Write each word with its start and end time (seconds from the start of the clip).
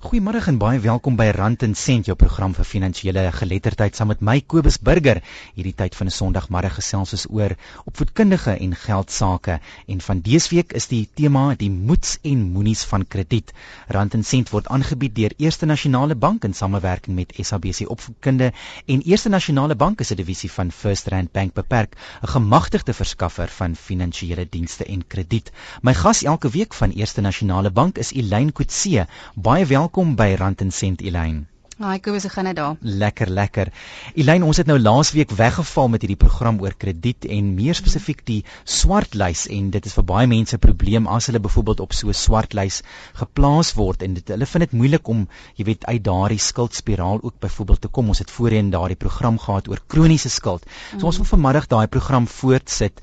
Goeiemôre 0.00 0.40
en 0.48 0.56
baie 0.56 0.78
welkom 0.80 1.12
by 1.12 1.26
Rand 1.36 1.60
en 1.66 1.74
Sent, 1.76 2.06
jou 2.08 2.14
program 2.16 2.54
vir 2.56 2.64
finansiële 2.64 3.20
geletterdheid 3.36 3.98
saam 3.98 4.08
met 4.08 4.22
my 4.24 4.38
Kobus 4.40 4.78
Burger. 4.80 5.18
Hierdie 5.52 5.74
tyd 5.76 5.94
van 5.94 6.08
'n 6.08 6.14
Sondagmiddag 6.16 6.78
gesels 6.78 7.12
ons 7.12 7.26
oor 7.28 7.52
opvoedkundige 7.84 8.54
en 8.56 8.72
geldsaake 8.74 9.58
en 9.86 10.00
van 10.00 10.20
dese 10.24 10.54
week 10.54 10.72
is 10.72 10.88
die 10.88 11.06
tema 11.14 11.54
die 11.54 11.68
moets 11.70 12.16
en 12.22 12.48
moenies 12.52 12.84
van 12.84 13.04
krediet. 13.06 13.52
Rand 13.88 14.14
en 14.14 14.24
Sent 14.24 14.48
word 14.50 14.68
aangebied 14.68 15.14
deur 15.14 15.34
Eerste 15.36 15.66
Nasionale 15.66 16.14
Bank 16.14 16.44
in 16.44 16.54
samewerking 16.54 17.14
met 17.16 17.34
SABC 17.36 17.84
Opvoedkunde 17.90 18.52
en 18.86 19.02
Eerste 19.02 19.28
Nasionale 19.28 19.76
Bank 19.76 20.00
is 20.00 20.12
'n 20.12 20.16
divisie 20.16 20.50
van 20.50 20.72
First 20.72 21.08
Rand 21.08 21.32
Bank 21.32 21.52
beperk, 21.52 21.96
'n 22.22 22.26
gemagtigde 22.26 22.94
verskaffer 22.94 23.48
van 23.48 23.76
finansiële 23.76 24.46
dienste 24.48 24.84
en 24.84 25.06
krediet. 25.06 25.52
My 25.82 25.94
gas 25.94 26.22
elke 26.22 26.48
week 26.48 26.74
van 26.74 26.90
Eerste 26.90 27.20
Nasionale 27.20 27.70
Bank 27.70 27.98
is 27.98 28.12
Elaine 28.12 28.52
Kutse. 28.52 29.06
Baie 29.34 29.66
welkom 29.66 29.88
welkom 29.90 30.12
by 30.14 30.36
Rand 30.38 30.60
en 30.62 30.68
Sent 30.70 31.00
Elyn. 31.02 31.48
Haai, 31.82 31.98
kom 31.98 32.14
ons 32.14 32.26
gaan 32.30 32.46
net 32.46 32.54
daar. 32.60 32.76
Lekker, 32.78 33.30
lekker. 33.34 33.70
Elyn, 34.14 34.44
ons 34.46 34.60
het 34.60 34.68
nou 34.70 34.76
laasweek 34.78 35.32
weggeval 35.34 35.88
met 35.90 36.04
hierdie 36.04 36.18
program 36.20 36.60
oor 36.62 36.76
krediet 36.78 37.26
en 37.26 37.48
meer 37.56 37.74
spesifiek 37.74 38.20
die 38.28 38.44
swartlys 38.62 39.48
en 39.50 39.72
dit 39.74 39.88
is 39.90 39.96
vir 39.98 40.06
baie 40.12 40.28
mense 40.30 40.54
'n 40.54 40.62
probleem 40.62 41.08
as 41.10 41.26
hulle 41.26 41.42
byvoorbeeld 41.42 41.82
op 41.82 41.92
so 41.92 42.06
'n 42.06 42.14
swartlys 42.14 42.82
geplaas 43.18 43.74
word 43.74 44.06
en 44.06 44.14
dit 44.14 44.28
hulle 44.28 44.46
vind 44.46 44.64
dit 44.68 44.78
moeilik 44.78 45.08
om, 45.08 45.26
jy 45.56 45.64
weet, 45.64 45.84
uit 45.84 46.04
daardie 46.04 46.38
skuldspiraal 46.38 47.18
ook 47.22 47.40
byvoorbeeld 47.40 47.80
te 47.80 47.88
kom. 47.88 48.08
Ons 48.14 48.22
het 48.22 48.30
voorheen 48.30 48.70
daardie 48.70 49.00
program 49.06 49.38
gehad 49.38 49.68
oor 49.68 49.80
kroniese 49.88 50.30
skuld. 50.30 50.62
So 50.98 51.06
ons 51.06 51.16
wil 51.16 51.26
vanmiddag 51.26 51.66
daai 51.66 51.88
program 51.88 52.28
voortsit 52.28 53.00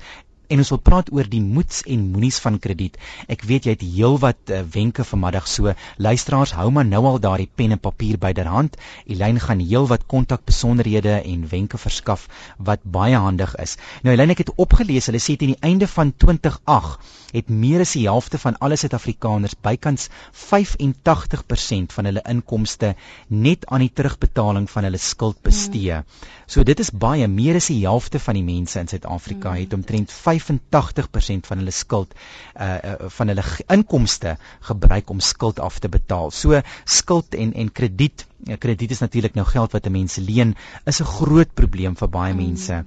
en 0.48 0.62
ons 0.62 0.70
wil 0.72 0.80
praat 0.80 1.10
oor 1.12 1.28
die 1.28 1.42
moets 1.44 1.82
en 1.92 2.06
moenies 2.12 2.38
van 2.44 2.58
krediet. 2.64 2.96
Ek 3.28 3.44
weet 3.48 3.68
jy 3.68 3.74
het 3.76 3.84
heelwat 3.84 4.52
uh, 4.52 4.62
wenke 4.74 5.04
vanmiddag 5.04 5.48
so. 5.50 5.74
Luisteraars, 6.00 6.54
hou 6.56 6.70
maar 6.74 6.88
nou 6.88 7.04
al 7.10 7.20
daardie 7.24 7.48
pen 7.60 7.76
en 7.76 7.82
papier 7.82 8.18
byderhand. 8.20 8.78
Elyn 9.06 9.40
gaan 9.44 9.60
heelwat 9.60 10.06
kontakbesonderhede 10.08 11.18
en 11.20 11.46
wenke 11.52 11.80
verskaf 11.80 12.26
wat 12.56 12.84
baie 12.84 13.16
handig 13.16 13.54
is. 13.60 13.76
Nou 14.02 14.16
Elyn, 14.16 14.32
ek 14.32 14.46
het 14.46 14.54
opgelees, 14.56 15.10
hulle 15.10 15.22
sê 15.22 15.36
teen 15.36 15.54
die 15.54 15.62
einde 15.68 15.88
van 15.90 16.14
2008 16.16 17.27
het 17.32 17.48
meer 17.52 17.82
as 17.84 17.92
die 17.96 18.06
helfte 18.06 18.38
van 18.40 18.56
alle 18.64 18.76
Suid-Afrikaners 18.80 19.56
bykans 19.64 20.08
85% 20.42 21.92
van 21.96 22.08
hulle 22.08 22.22
inkomste 22.30 22.94
net 23.28 23.66
aan 23.68 23.84
die 23.84 23.92
terugbetaling 23.92 24.68
van 24.70 24.88
hulle 24.88 25.00
skuld 25.02 25.40
bestee. 25.44 25.98
Mm. 25.98 26.30
So 26.48 26.64
dit 26.64 26.80
is 26.80 26.90
baie 26.90 27.28
meer 27.28 27.58
as 27.60 27.68
die 27.72 27.82
helfte 27.82 28.20
van 28.22 28.38
die 28.38 28.46
mense 28.46 28.80
in 28.80 28.88
Suid-Afrika 28.88 29.52
mm. 29.52 29.60
het 29.64 29.76
omtrent 29.76 30.14
85% 30.14 31.50
van 31.50 31.62
hulle 31.62 31.74
skuld 31.74 32.14
uh, 32.14 32.78
uh 32.78 32.96
van 33.18 33.30
hulle 33.32 33.44
inkomste 33.74 34.36
gebruik 34.70 35.10
om 35.10 35.20
skuld 35.20 35.60
af 35.60 35.78
te 35.78 35.88
betaal. 35.88 36.30
So 36.30 36.62
skuld 36.84 37.34
en 37.34 37.52
en 37.54 37.72
krediet, 37.72 38.26
ja, 38.46 38.56
krediet 38.56 38.90
is 38.96 39.04
natuurlik 39.04 39.34
nou 39.34 39.46
geld 39.46 39.72
wat 39.72 39.86
'n 39.86 39.92
mens 39.92 40.16
leen, 40.16 40.56
is 40.84 41.00
'n 41.00 41.04
groot 41.04 41.54
probleem 41.54 41.96
vir 41.96 42.08
baie 42.08 42.32
mm. 42.32 42.38
mense 42.46 42.84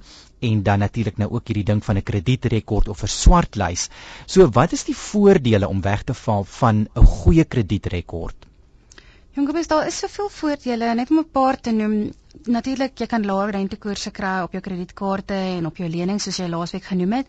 en 0.48 0.62
dan 0.62 0.78
natuurlik 0.82 1.18
nou 1.22 1.30
ook 1.30 1.46
hierdie 1.46 1.68
ding 1.70 1.82
van 1.84 1.96
'n 1.96 2.02
kredietrekord 2.10 2.88
of 2.88 3.02
'n 3.02 3.12
swart 3.16 3.56
lys. 3.56 3.88
So 4.26 4.48
wat 4.50 4.72
is 4.72 4.84
die 4.84 4.96
voordele 4.96 5.68
om 5.68 5.80
weg 5.80 6.02
te 6.02 6.14
val 6.14 6.44
van 6.44 6.88
'n 6.94 7.06
goeie 7.06 7.44
kredietrekord? 7.44 8.46
Jongebes, 9.32 9.66
daar 9.66 9.86
is 9.86 9.98
soveel 9.98 10.28
voordele, 10.28 10.94
net 10.94 11.10
om 11.10 11.18
'n 11.18 11.30
paar 11.32 11.60
te 11.60 11.70
noem. 11.70 12.12
Natuurlik, 12.44 12.98
jy 12.98 13.06
kan 13.06 13.24
laer 13.24 13.50
rentekoerse 13.50 14.10
kry 14.10 14.42
op 14.42 14.52
jou 14.52 14.62
kredietkaarte 14.62 15.34
en 15.34 15.66
op 15.66 15.76
jou 15.76 15.88
lenings 15.88 16.22
soos 16.22 16.36
jy 16.36 16.48
laasweek 16.48 16.84
genoem 16.84 17.12
het. 17.12 17.26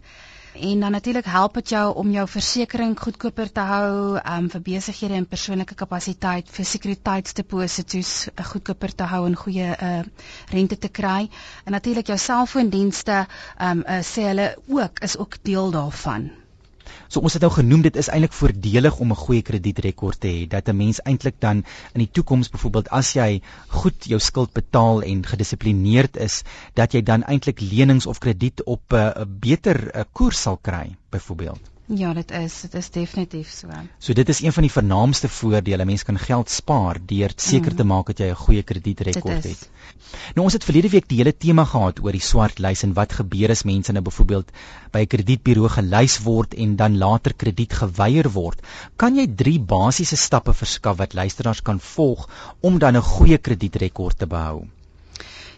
En 0.54 0.80
dan 0.80 0.92
natuurlik 0.92 1.26
help 1.26 1.54
dit 1.54 1.70
jou 1.70 1.96
om 1.96 2.12
jou 2.12 2.28
versekerings 2.30 3.02
goedkoper 3.02 3.52
te 3.52 3.64
hou, 3.66 4.20
um 4.36 4.50
vir 4.54 4.62
besighede 4.62 5.18
en 5.18 5.26
persoonlike 5.26 5.76
kapasiteit 5.76 6.52
vir 6.54 6.68
sekuriteitsdeposito's 6.72 8.12
uh, 8.28 8.46
goedkoper 8.52 8.94
te 8.96 9.10
hou 9.10 9.24
en 9.26 9.40
goeie 9.46 9.72
uh 9.74 10.04
rente 10.54 10.78
te 10.78 10.94
kry. 10.94 11.30
En 11.66 11.74
natuurlik 11.74 12.14
jou 12.14 12.20
selfoondienste 12.22 13.24
um 13.58 13.82
uh, 13.82 14.00
sê 14.06 14.30
hulle 14.30 14.48
ook 14.68 15.02
is 15.10 15.18
ook 15.18 15.42
deel 15.42 15.72
daarvan. 15.74 16.30
So 17.14 17.22
ons 17.22 17.36
het 17.38 17.44
nou 17.46 17.52
genoem 17.54 17.84
dit 17.86 17.98
is 18.02 18.08
eintlik 18.10 18.34
voordelig 18.34 18.96
om 19.04 19.12
'n 19.14 19.20
goeie 19.24 19.44
kredietrekord 19.46 20.20
te 20.24 20.30
hê 20.36 20.48
dat 20.54 20.70
'n 20.70 20.78
mens 20.78 21.00
eintlik 21.12 21.36
dan 21.46 21.58
in 21.94 22.02
die 22.02 22.10
toekoms 22.12 22.50
byvoorbeeld 22.50 22.90
as 23.00 23.12
jy 23.14 23.42
goed 23.68 24.08
jou 24.14 24.20
skuld 24.20 24.54
betaal 24.54 25.04
en 25.04 25.22
gedissiplineerd 25.26 26.18
is 26.18 26.42
dat 26.74 26.94
jy 26.94 27.02
dan 27.04 27.24
eintlik 27.24 27.62
lenings 27.62 28.08
of 28.08 28.18
krediet 28.18 28.64
op 28.64 28.94
'n 28.94 29.38
beter 29.40 30.06
koers 30.12 30.42
sal 30.42 30.58
kry 30.58 30.96
byvoorbeeld. 31.12 31.73
Ja, 31.92 32.14
dit 32.16 32.30
is, 32.32 32.62
dit 32.62 32.76
is 32.80 32.88
definitief 32.96 33.50
so. 33.52 33.68
So 34.00 34.14
dit 34.16 34.30
is 34.30 34.40
een 34.42 34.54
van 34.56 34.64
die 34.64 34.72
vernaamste 34.72 35.28
voordele. 35.28 35.86
Mense 35.86 36.06
kan 36.08 36.18
geld 36.18 36.50
spaar 36.50 37.00
deur 37.06 37.34
seker 37.36 37.72
mm. 37.74 37.78
te 37.78 37.84
maak 37.84 38.08
dat 38.08 38.20
jy 38.24 38.30
'n 38.32 38.40
goeie 38.40 38.64
kredietrekord 38.64 39.44
het. 39.44 39.70
Nou 40.36 40.46
ons 40.46 40.54
het 40.54 40.64
verlede 40.64 40.90
week 40.90 41.10
die 41.10 41.18
hele 41.18 41.34
tema 41.36 41.66
gehad 41.66 42.00
oor 42.00 42.16
die 42.16 42.24
swart 42.24 42.60
lys 42.60 42.84
en 42.88 42.94
wat 42.94 43.14
gebeur 43.20 43.52
as 43.52 43.66
mense 43.68 43.92
nou 43.92 44.04
byvoorbeeld 44.04 44.52
by 44.94 45.02
'n 45.04 45.12
kredietburo 45.12 45.68
gelys 45.68 46.20
word 46.24 46.54
en 46.54 46.76
dan 46.76 46.98
later 46.98 47.34
krediet 47.34 47.74
geweier 47.74 48.32
word. 48.32 48.62
Kan 48.96 49.16
jy 49.16 49.28
drie 49.28 49.60
basiese 49.60 50.16
stappe 50.16 50.54
verskaf 50.54 50.98
wat 50.98 51.14
luisteraars 51.14 51.62
kan 51.62 51.80
volg 51.80 52.30
om 52.62 52.80
dan 52.80 52.96
'n 52.96 53.02
goeie 53.02 53.38
kredietrekord 53.38 54.18
te 54.18 54.28
behou? 54.28 54.68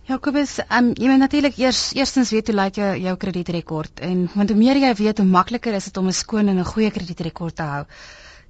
Jakobus, 0.06 0.60
um, 0.70 0.92
jy 0.94 1.08
moet 1.10 1.18
natuurlik 1.18 1.56
eers 1.58 1.80
eerstens 1.98 2.30
weet 2.30 2.52
hoe 2.52 2.56
lyk 2.56 2.76
jou 2.78 2.90
jou 3.02 3.14
kredietrekord 3.18 4.02
en 4.06 4.20
want 4.36 4.52
hoe 4.54 4.58
meer 4.60 4.78
jy 4.78 4.92
weet, 5.00 5.18
hoe 5.18 5.26
makliker 5.26 5.74
is 5.74 5.88
dit 5.90 5.98
om 5.98 6.12
'n 6.12 6.14
skoon 6.14 6.52
en 6.52 6.60
'n 6.62 6.68
goeie 6.72 6.92
kredietrekord 6.94 7.56
te 7.56 7.64
hou. 7.64 7.86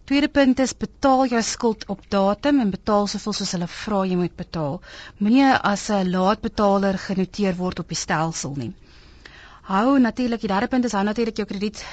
Tweede 0.03 0.27
punt 0.27 0.59
is 0.59 0.73
betaal 0.75 1.23
jou 1.31 1.41
skuld 1.41 1.85
op 1.87 2.01
datum 2.09 2.59
en 2.59 2.73
betaal 2.73 3.07
soveel 3.07 3.33
soos 3.33 3.51
hulle 3.55 3.67
vra 3.67 4.03
jy 4.03 4.17
moet 4.19 4.35
betaal. 4.35 4.81
Moenie 5.17 5.53
as 5.71 5.89
'n 5.89 6.11
laatbetaler 6.11 6.97
genoteer 6.97 7.55
word 7.55 7.79
op 7.79 7.87
die 7.87 8.01
stelsel 8.03 8.53
nie. 8.57 8.73
Hou 9.61 9.99
natuurlik 9.99 10.41
die 10.41 10.51
derde 10.51 10.67
punt 10.67 10.85
is 10.85 10.91
hou 10.91 11.03
natuurlik 11.03 11.37
jou 11.37 11.47
krediet 11.47 11.85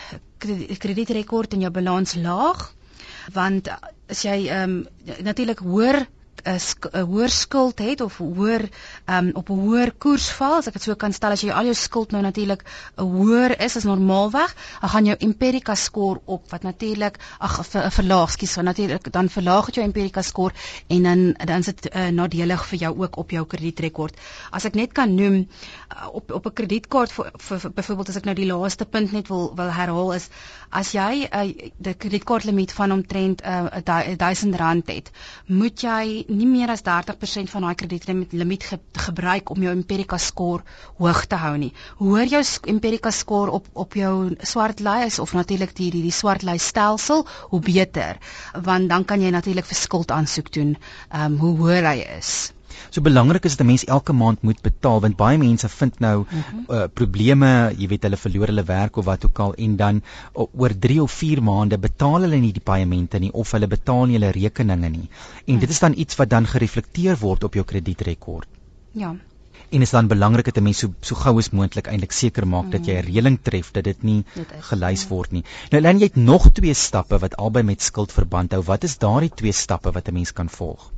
kredietrekord 0.78 1.52
en 1.52 1.60
jou 1.60 1.70
balans 1.70 2.14
laag 2.14 2.72
want 3.32 3.68
as 4.08 4.22
jy 4.22 4.48
ehm 4.48 4.70
um, 4.70 4.86
natuurlik 5.22 5.58
hoor 5.58 6.06
'n 6.44 6.58
'n 6.92 7.06
hoër 7.06 7.30
skuld 7.30 7.78
het 7.78 8.00
of 8.00 8.16
hoër 8.18 8.68
um, 9.06 9.30
op 9.34 9.50
'n 9.50 9.58
hoër 9.58 9.92
koers 9.98 10.30
val, 10.30 10.56
as 10.58 10.66
ek 10.66 10.72
dit 10.72 10.82
so 10.82 10.94
kan 10.94 11.12
stel, 11.12 11.30
as 11.30 11.42
jy 11.42 11.50
al 11.50 11.64
jou 11.64 11.74
skuld 11.74 12.10
nou 12.12 12.22
natuurlik 12.22 12.64
'n 12.96 13.02
hoër 13.02 13.60
is 13.60 13.76
as 13.76 13.84
normaalweg, 13.84 14.54
dan 14.80 14.90
gaan 14.90 15.04
jou 15.04 15.16
Empirica 15.18 15.74
score 15.74 16.20
op 16.24 16.50
wat 16.50 16.62
natuurlik 16.62 17.18
ag 17.38 17.66
verlaag, 17.66 18.30
skus, 18.30 18.52
so 18.52 18.62
natuurlik 18.62 19.12
dan 19.12 19.28
verlaag 19.28 19.66
dit 19.66 19.74
jou 19.74 19.84
Empirica 19.86 20.22
score 20.22 20.54
en 20.88 21.02
dan 21.02 21.34
dan 21.46 21.58
is 21.58 21.66
dit 21.66 21.94
uh, 21.94 22.08
nadelig 22.08 22.66
vir 22.66 22.78
jou 22.78 22.98
ook 22.98 23.16
op 23.16 23.30
jou 23.30 23.46
kredietrekord. 23.46 24.16
As 24.50 24.64
ek 24.64 24.74
net 24.74 24.92
kan 24.92 25.14
noem 25.14 25.46
uh, 25.46 26.08
op 26.12 26.32
op 26.32 26.46
'n 26.46 26.52
kredietkaart 26.52 27.12
vir, 27.12 27.30
vir, 27.38 27.58
vir 27.60 27.70
byvoorbeeld 27.70 28.08
as 28.08 28.16
ek 28.16 28.24
nou 28.24 28.34
die 28.34 28.46
laaste 28.46 28.84
punt 28.84 29.12
net 29.12 29.28
wil 29.28 29.52
wil 29.54 29.70
herhaal 29.70 30.12
is 30.14 30.28
as 30.70 30.92
jy 30.92 31.28
'n 31.30 31.48
uh, 31.48 31.70
die 31.78 31.94
kredietkaartlimiet 31.94 32.72
van 32.72 32.92
omtrent 32.92 33.42
uh, 33.44 33.66
1000 34.16 34.54
rand 34.56 34.86
het, 34.86 35.10
moet 35.46 35.80
jy 35.80 36.24
nie 36.36 36.48
meer 36.48 36.70
as 36.72 36.82
30% 36.86 37.50
van 37.52 37.66
daai 37.66 37.74
kredietlimiet 37.82 38.64
ge 38.70 38.78
gebruik 39.06 39.50
om 39.54 39.62
jou 39.62 39.72
Empirica 39.74 40.18
score 40.18 40.62
hoog 40.98 41.24
te 41.26 41.38
hou 41.44 41.52
nie. 41.60 41.72
Hoor 42.00 42.26
jou 42.30 42.42
Empirica 42.74 43.10
score 43.10 43.50
op 43.58 43.68
op 43.84 43.94
jou 43.98 44.14
swart 44.52 44.80
lys 44.80 45.18
of 45.18 45.34
natuurlik 45.36 45.76
die 45.76 45.90
die, 45.90 46.02
die 46.02 46.14
swart 46.14 46.42
lys 46.46 46.66
stelsel, 46.72 47.26
hoe 47.50 47.60
beter, 47.60 48.18
want 48.70 48.88
dan 48.88 49.04
kan 49.04 49.20
jy 49.20 49.30
natuurlik 49.34 49.68
vir 49.68 49.80
skuld 49.84 50.10
aansoek 50.10 50.52
doen, 50.52 50.76
ehm 51.10 51.32
um, 51.32 51.38
hoe 51.42 51.56
hoër 51.62 51.88
hy 51.92 51.98
is. 52.18 52.52
So 52.90 53.00
belangrik 53.00 53.44
is 53.44 53.56
dat 53.56 53.66
'n 53.66 53.70
mens 53.70 53.84
elke 53.84 54.12
maand 54.12 54.42
moet 54.42 54.60
betaal 54.62 55.00
want 55.00 55.16
baie 55.16 55.38
mense 55.38 55.68
vind 55.68 55.98
nou 56.00 56.18
uh 56.20 56.26
-huh. 56.28 56.76
uh, 56.76 56.84
probleme, 57.00 57.72
jy 57.78 57.88
weet 57.88 58.02
hulle 58.02 58.16
verloor 58.16 58.46
hulle 58.46 58.64
werk 58.64 58.96
of 58.96 59.04
wat 59.04 59.24
ook 59.26 59.38
al 59.38 59.54
en 59.54 59.76
dan 59.76 60.02
uh, 60.02 60.46
oor 60.52 60.78
3 60.78 61.02
of 61.02 61.12
4 61.12 61.42
maande 61.42 61.78
betaal 61.78 62.20
hulle 62.20 62.36
nie 62.36 62.52
die 62.52 62.66
paemente 62.72 63.18
nie 63.18 63.32
of 63.32 63.50
hulle 63.52 63.66
betaal 63.66 64.06
nie 64.06 64.18
hulle 64.18 64.30
rekeninge 64.30 64.88
nie. 64.88 65.08
En 65.44 65.52
-huh. 65.52 65.60
dit 65.60 65.70
is 65.70 65.78
dan 65.78 65.94
iets 65.96 66.16
wat 66.16 66.30
dan 66.30 66.46
gereflekteer 66.46 67.18
word 67.18 67.44
op 67.44 67.54
jou 67.54 67.64
kredietrekord. 67.64 68.48
Ja. 68.92 69.14
En 69.72 69.80
is 69.80 69.90
dan 69.90 70.08
belangrik 70.08 70.44
dat 70.44 70.56
'n 70.58 70.62
mens 70.62 70.78
so 70.78 70.88
so 71.00 71.14
gou 71.14 71.38
as 71.38 71.50
moontlik 71.50 71.86
eintlik 71.86 72.12
seker 72.12 72.46
maak 72.46 72.70
dat 72.70 72.86
jy 72.86 72.94
'n 72.94 73.04
mhm. 73.04 73.06
reëling 73.12 73.38
tref 73.42 73.70
dat 73.72 73.84
dit 73.84 74.02
nie 74.02 74.24
gelys 74.70 75.02
ja. 75.02 75.08
word 75.08 75.32
nie. 75.32 75.44
Nou 75.70 75.82
dan 75.82 75.98
jy 75.98 76.04
het 76.10 76.16
nog 76.16 76.50
twee 76.52 76.74
stappe 76.74 77.18
wat 77.18 77.36
albei 77.36 77.62
met 77.62 77.82
skuld 77.82 78.12
verband 78.12 78.52
hou. 78.52 78.62
Wat 78.62 78.84
is 78.84 78.98
daardie 78.98 79.30
twee 79.34 79.52
stappe 79.52 79.92
wat 79.92 80.08
'n 80.08 80.14
mens 80.14 80.32
kan 80.32 80.48
volg? 80.48 80.92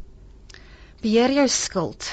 Beheer 1.05 1.35
jou 1.37 1.49
skuld. 1.53 2.07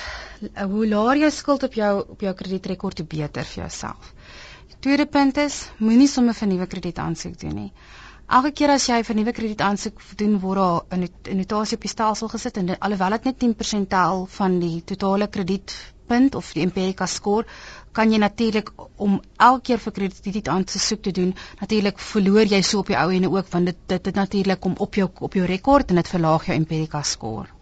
Hoe 0.58 0.86
laer 0.88 1.24
jou 1.24 1.32
skuld 1.32 1.64
op 1.64 1.76
jou 1.80 1.92
op 2.16 2.24
jou 2.26 2.34
kredietrekord 2.36 3.00
hoe 3.00 3.08
beter 3.08 3.48
vir 3.48 3.64
jouself. 3.64 4.14
Tweede 4.82 5.06
punt 5.06 5.38
is 5.38 5.62
moenie 5.78 6.10
sommer 6.10 6.36
vir 6.36 6.50
nuwe 6.50 6.68
krediet 6.68 7.00
aansoek 7.00 7.38
doen 7.44 7.54
nie. 7.56 7.70
Elke 8.38 8.52
keer 8.58 8.74
as 8.74 8.88
jy 8.90 8.98
vir 9.08 9.18
nuwe 9.20 9.34
krediet 9.38 9.62
aansoek 9.62 10.02
doen 10.20 10.38
word 10.42 10.60
daar 10.62 11.00
'n 11.00 11.38
notasie 11.38 11.78
op 11.78 11.86
die 11.86 11.92
stelsel 11.94 12.32
gesit 12.34 12.58
en 12.58 12.74
alhoewel 12.80 13.16
dit 13.18 13.30
net 13.30 13.40
10% 13.44 13.90
tel 13.90 14.26
van 14.40 14.60
die 14.60 14.82
totale 14.94 15.28
kredietpunt 15.28 16.36
of 16.42 16.52
die 16.54 16.66
Empirica 16.66 17.06
score 17.06 17.46
kan 17.92 18.12
jy 18.12 18.18
natuurlik 18.18 18.74
om 18.98 19.22
elke 19.38 19.62
keer 19.70 19.84
vir 19.86 19.98
krediet 20.00 20.48
aansoek 20.48 21.02
te 21.04 21.12
doen 21.12 21.34
natuurlik 21.62 22.00
verloor 22.00 22.46
jy 22.56 22.62
so 22.62 22.80
op 22.80 22.88
die 22.88 22.98
ou 22.98 23.10
ene 23.12 23.30
ook 23.30 23.48
want 23.56 23.66
dit 23.66 23.78
dit, 23.88 24.04
dit 24.04 24.16
natuurlik 24.16 24.60
kom 24.60 24.76
op 24.78 24.96
jou 24.96 25.10
op 25.20 25.34
jou 25.34 25.46
rekord 25.46 25.90
en 25.90 25.96
dit 25.96 26.16
verlaag 26.18 26.46
jou 26.46 26.56
Empirica 26.56 27.04
score 27.04 27.61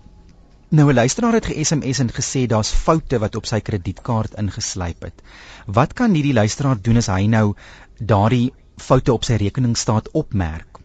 Nou 0.72 0.90
'n 0.90 0.94
luisteraar 0.94 1.34
het 1.34 1.46
ge-SMS 1.46 2.00
en 2.00 2.12
gesê 2.14 2.46
daar's 2.46 2.72
foute 2.72 3.20
wat 3.20 3.36
op 3.36 3.46
sy 3.46 3.60
kredietkaart 3.60 4.34
ingeslyp 4.34 5.02
het. 5.02 5.22
Wat 5.66 5.94
kan 5.94 6.14
hierdie 6.14 6.34
luisteraar 6.34 6.82
doen 6.82 6.98
as 6.98 7.08
hy 7.08 7.26
nou 7.26 7.56
daardie 7.98 8.54
foute 8.78 9.14
op 9.14 9.24
sy 9.24 9.34
rekeningstaat 9.34 10.12
opmerk? 10.12 10.78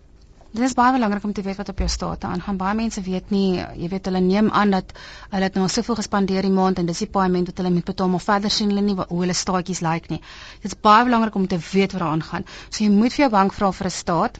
Dit 0.50 0.62
is 0.62 0.74
baie 0.74 0.92
belangrik 0.92 1.24
om 1.24 1.32
te 1.32 1.42
weet 1.42 1.56
wat 1.56 1.68
op 1.68 1.78
jou 1.78 1.88
state 1.88 2.26
aangaan. 2.26 2.56
Baie 2.56 2.74
mense 2.74 3.00
weet 3.00 3.30
nie, 3.30 3.60
jy 3.76 3.88
weet 3.88 4.04
hulle 4.04 4.20
neem 4.20 4.50
aan 4.50 4.70
dat 4.70 4.92
hulle 5.30 5.42
het 5.42 5.54
nou 5.54 5.68
soveel 5.68 5.94
gespandeer 5.94 6.42
die 6.42 6.50
maand 6.50 6.78
en 6.78 6.86
dis 6.86 6.98
die 6.98 7.10
paaiement 7.10 7.46
wat 7.46 7.56
hulle 7.56 7.70
moet 7.70 7.84
betaal, 7.84 8.08
maar 8.08 8.20
verder 8.20 8.50
sien 8.50 8.68
hulle 8.68 8.80
nie 8.80 8.94
hoe 8.94 9.20
hulle 9.20 9.34
staatjies 9.34 9.80
lyk 9.80 9.92
like 9.92 10.12
nie. 10.12 10.20
Dit 10.62 10.72
is 10.72 10.80
baie 10.80 11.04
belangrik 11.04 11.34
om 11.34 11.46
te 11.46 11.58
weet 11.72 11.92
wat 11.92 12.00
daar 12.00 12.10
aangaan. 12.10 12.44
So 12.70 12.84
jy 12.84 12.90
moet 12.90 13.12
vir 13.12 13.26
jou 13.26 13.30
bank 13.30 13.52
vra 13.52 13.72
vir 13.72 13.86
'n 13.86 13.90
staat. 13.90 14.38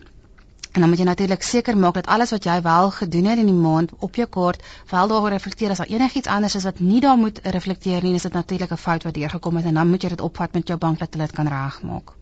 En 0.75 0.81
dan 0.81 0.89
moet 0.91 0.99
jy 0.99 1.05
natuurlik 1.07 1.43
seker 1.47 1.77
maak 1.79 1.95
dat 1.95 2.09
alles 2.11 2.33
wat 2.35 2.47
jy 2.49 2.55
wel 2.63 2.89
gedoen 2.91 3.27
het 3.31 3.39
in 3.39 3.47
die 3.47 3.61
maand 3.67 3.93
op 4.03 4.17
jou 4.19 4.27
kaart 4.37 4.65
wel 4.91 5.13
daaroor 5.13 5.31
reflekteer 5.31 5.71
as 5.71 5.83
daar 5.83 5.93
enigiets 5.93 6.31
anders 6.37 6.57
is 6.59 6.67
wat 6.67 6.81
nie 6.81 7.01
daar 7.05 7.21
moet 7.21 7.39
reflekteer 7.57 8.03
nie, 8.03 8.15
is 8.19 8.27
dit 8.27 8.33
natuurlik 8.33 8.73
'n 8.73 8.83
fout 8.87 9.07
wat 9.07 9.15
deurgekom 9.15 9.57
het 9.57 9.71
en 9.71 9.75
dan 9.75 9.89
moet 9.91 10.03
jy 10.03 10.09
dit 10.09 10.21
opvat 10.21 10.53
met 10.53 10.69
jou 10.69 10.79
bank 10.79 10.99
dat 10.99 11.15
hulle 11.15 11.27
dit 11.27 11.37
kan 11.37 11.47
regmaak. 11.47 12.13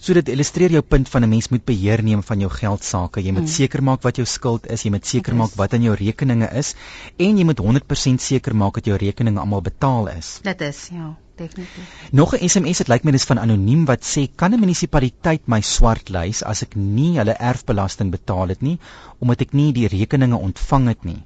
So 0.00 0.14
dit 0.14 0.28
illustreer 0.28 0.70
jou 0.70 0.82
punt 0.82 1.08
van 1.08 1.22
'n 1.22 1.28
mens 1.28 1.48
moet 1.48 1.64
beheer 1.64 2.02
neem 2.02 2.22
van 2.22 2.38
jou 2.40 2.50
geld 2.50 2.84
sake. 2.84 3.22
Jy 3.22 3.32
moet 3.32 3.48
mm. 3.48 3.54
seker 3.54 3.82
maak 3.82 4.02
wat 4.02 4.16
jou 4.16 4.26
skuld 4.26 4.66
is, 4.66 4.82
jy 4.82 4.90
moet 4.90 5.06
seker 5.06 5.34
maak 5.34 5.54
wat 5.56 5.74
aan 5.74 5.82
jou 5.82 5.94
rekeninge 5.94 6.48
is 6.52 6.74
en 7.16 7.36
jy 7.36 7.44
moet 7.44 7.60
100% 7.60 8.20
seker 8.20 8.56
maak 8.56 8.74
dat 8.74 8.84
jou 8.84 8.96
rekeninge 8.96 9.40
almal 9.40 9.60
betaal 9.60 10.08
is. 10.08 10.38
Dit 10.42 10.60
is 10.60 10.88
ja, 10.92 11.16
definitief. 11.40 11.90
Nog 12.20 12.34
'n 12.36 12.48
SMS 12.48 12.82
het 12.82 12.92
lyk 12.92 13.04
my 13.08 13.14
dis 13.16 13.26
van 13.30 13.40
anoniem 13.42 13.84
wat 13.90 14.06
sê 14.12 14.26
kan 14.42 14.54
'n 14.54 14.60
munisipaliteit 14.60 15.48
my 15.54 15.60
swart 15.72 16.12
lys 16.16 16.42
as 16.52 16.62
ek 16.66 16.76
nie 16.76 17.12
hulle 17.18 17.36
erfbelasting 17.52 18.10
betaal 18.16 18.54
het 18.54 18.62
nie 18.68 18.78
omdat 19.18 19.46
ek 19.46 19.52
nie 19.52 19.72
die 19.72 19.88
rekeninge 19.96 20.38
ontvang 20.48 20.88
het 20.92 21.04
nie? 21.04 21.20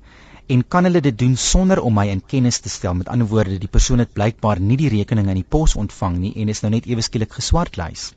En 0.47 0.67
kan 0.69 0.85
hulle 0.85 1.01
dit 1.01 1.19
doen 1.19 1.37
sonder 1.37 1.81
om 1.81 1.95
my 1.95 2.09
in 2.09 2.27
kennis 2.35 2.59
te 2.59 2.69
stel? 2.69 2.95
Met 2.95 3.09
ander 3.09 3.27
woorde 3.27 3.59
die 3.59 3.75
persoon 3.79 3.99
het 3.99 4.13
blykbaar 4.13 4.61
nie 4.61 4.77
die 4.77 4.93
rekening 4.99 5.29
in 5.29 5.41
die 5.43 5.51
pos 5.57 5.75
ontvang 5.75 6.19
nie 6.19 6.35
en 6.37 6.49
is 6.49 6.61
nou 6.61 6.73
net 6.75 6.87
ewe 6.87 7.01
skielik 7.01 7.33
geswartlys 7.33 8.13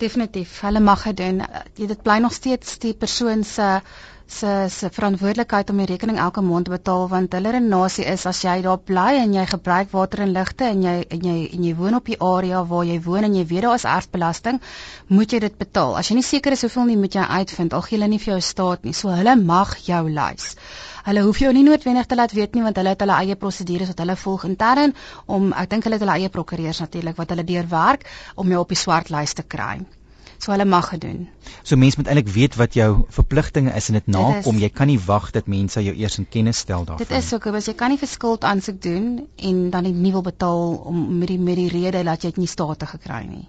definitief 0.00 0.60
hulle 0.64 0.80
mag 0.80 1.02
dit 1.04 1.16
doen. 1.20 1.42
Dit 1.76 2.02
bly 2.02 2.18
nog 2.24 2.32
steeds 2.32 2.78
die 2.84 2.94
persoon 2.94 3.44
se 3.44 3.68
se 4.30 4.50
se 4.70 4.88
verantwoordelikheid 4.94 5.70
om 5.72 5.80
die 5.82 5.86
rekening 5.90 6.18
elke 6.22 6.42
maand 6.46 6.68
te 6.68 6.72
betaal 6.72 7.08
want 7.10 7.32
hulle 7.36 7.52
redenasie 7.56 8.04
is 8.12 8.26
as 8.30 8.42
jy 8.44 8.60
daar 8.66 8.78
bly 8.90 9.18
en 9.22 9.34
jy 9.34 9.44
gebruik 9.52 9.90
water 9.92 10.22
en 10.24 10.34
ligte 10.36 10.68
en 10.68 10.84
jy 10.86 10.94
en 11.16 11.26
jy 11.28 11.36
en 11.56 11.66
jy 11.66 11.74
woon 11.80 11.98
op 11.98 12.10
die 12.12 12.18
area 12.28 12.62
waar 12.72 12.86
jy 12.86 13.00
woon 13.06 13.26
en 13.28 13.34
jy 13.38 13.44
weet 13.52 13.66
daar 13.66 13.78
is 13.80 13.88
erfbelasting 13.94 14.60
moet 15.08 15.34
jy 15.34 15.40
dit 15.46 15.58
betaal. 15.58 15.96
As 15.98 16.10
jy 16.10 16.18
nie 16.20 16.26
seker 16.26 16.54
is 16.56 16.62
hoeveel 16.66 16.90
nie 16.92 16.98
moet 17.00 17.18
jy 17.18 17.26
uitvind. 17.40 17.74
Al 17.74 17.84
gee 17.86 17.98
hulle 17.98 18.08
nie 18.12 18.22
vir 18.22 18.34
jou 18.34 18.40
staat 18.50 18.86
nie. 18.86 18.94
So 18.94 19.10
hulle 19.10 19.36
mag 19.36 19.76
jou 19.86 20.02
lys. 20.08 20.50
Hulle 21.04 21.24
hoef 21.26 21.40
jou 21.42 21.52
nie 21.56 21.66
noodwendig 21.66 22.06
te 22.06 22.18
laat 22.18 22.34
weet 22.36 22.54
nie 22.54 22.66
want 22.66 22.78
hulle 22.78 22.94
het 22.94 23.06
hulle 23.06 23.20
eie 23.24 23.38
prosedures 23.44 23.90
wat 23.92 24.04
hulle 24.04 24.18
volg 24.24 24.44
intern 24.50 24.94
om 25.26 25.54
ek 25.62 25.72
dink 25.74 25.88
hulle 25.88 25.98
het 25.98 26.06
hulle 26.06 26.18
eie 26.20 26.34
prokureurs 26.36 26.84
natuurlik 26.84 27.18
wat 27.18 27.34
hulle 27.34 27.46
deurwerk 27.54 28.06
om 28.36 28.52
jou 28.52 28.62
op 28.62 28.76
die 28.76 28.84
swart 28.84 29.10
lys 29.10 29.34
te 29.34 29.46
kry. 29.56 29.80
So 30.40 30.54
hulle 30.54 30.64
mag 30.64 30.88
dit 30.94 31.02
doen. 31.04 31.28
So 31.62 31.76
mense 31.76 32.00
moet 32.00 32.08
eintlik 32.08 32.32
weet 32.32 32.56
wat 32.56 32.74
jou 32.74 32.88
verpligtinge 33.12 33.74
is 33.76 33.90
en 33.92 33.98
dit 33.98 34.06
nakom. 34.14 34.58
Jy 34.58 34.70
kan 34.72 34.88
nie 34.88 35.00
wag 35.04 35.30
dat 35.36 35.50
mense 35.52 35.82
jou 35.84 35.92
eers 35.94 36.16
in 36.18 36.28
kennis 36.28 36.62
stel 36.64 36.86
daarvan. 36.88 37.04
Dit 37.04 37.16
is 37.18 37.28
so, 37.28 37.38
Kobus, 37.38 37.68
jy 37.68 37.76
kan 37.76 37.92
nie 37.92 38.00
vir 38.00 38.08
skuld 38.08 38.46
aansoek 38.48 38.80
doen 38.82 39.10
en 39.36 39.62
dan 39.74 39.84
nie 39.84 40.12
wil 40.16 40.24
betaal 40.24 40.78
om 40.88 41.02
met 41.18 41.28
die 41.28 41.38
met 41.38 41.60
die 41.60 41.68
rede 41.68 42.04
dat 42.08 42.24
jy 42.24 42.32
dit 42.32 42.44
nie 42.46 42.48
state 42.48 42.88
gekry 42.88 43.24
nie. 43.28 43.46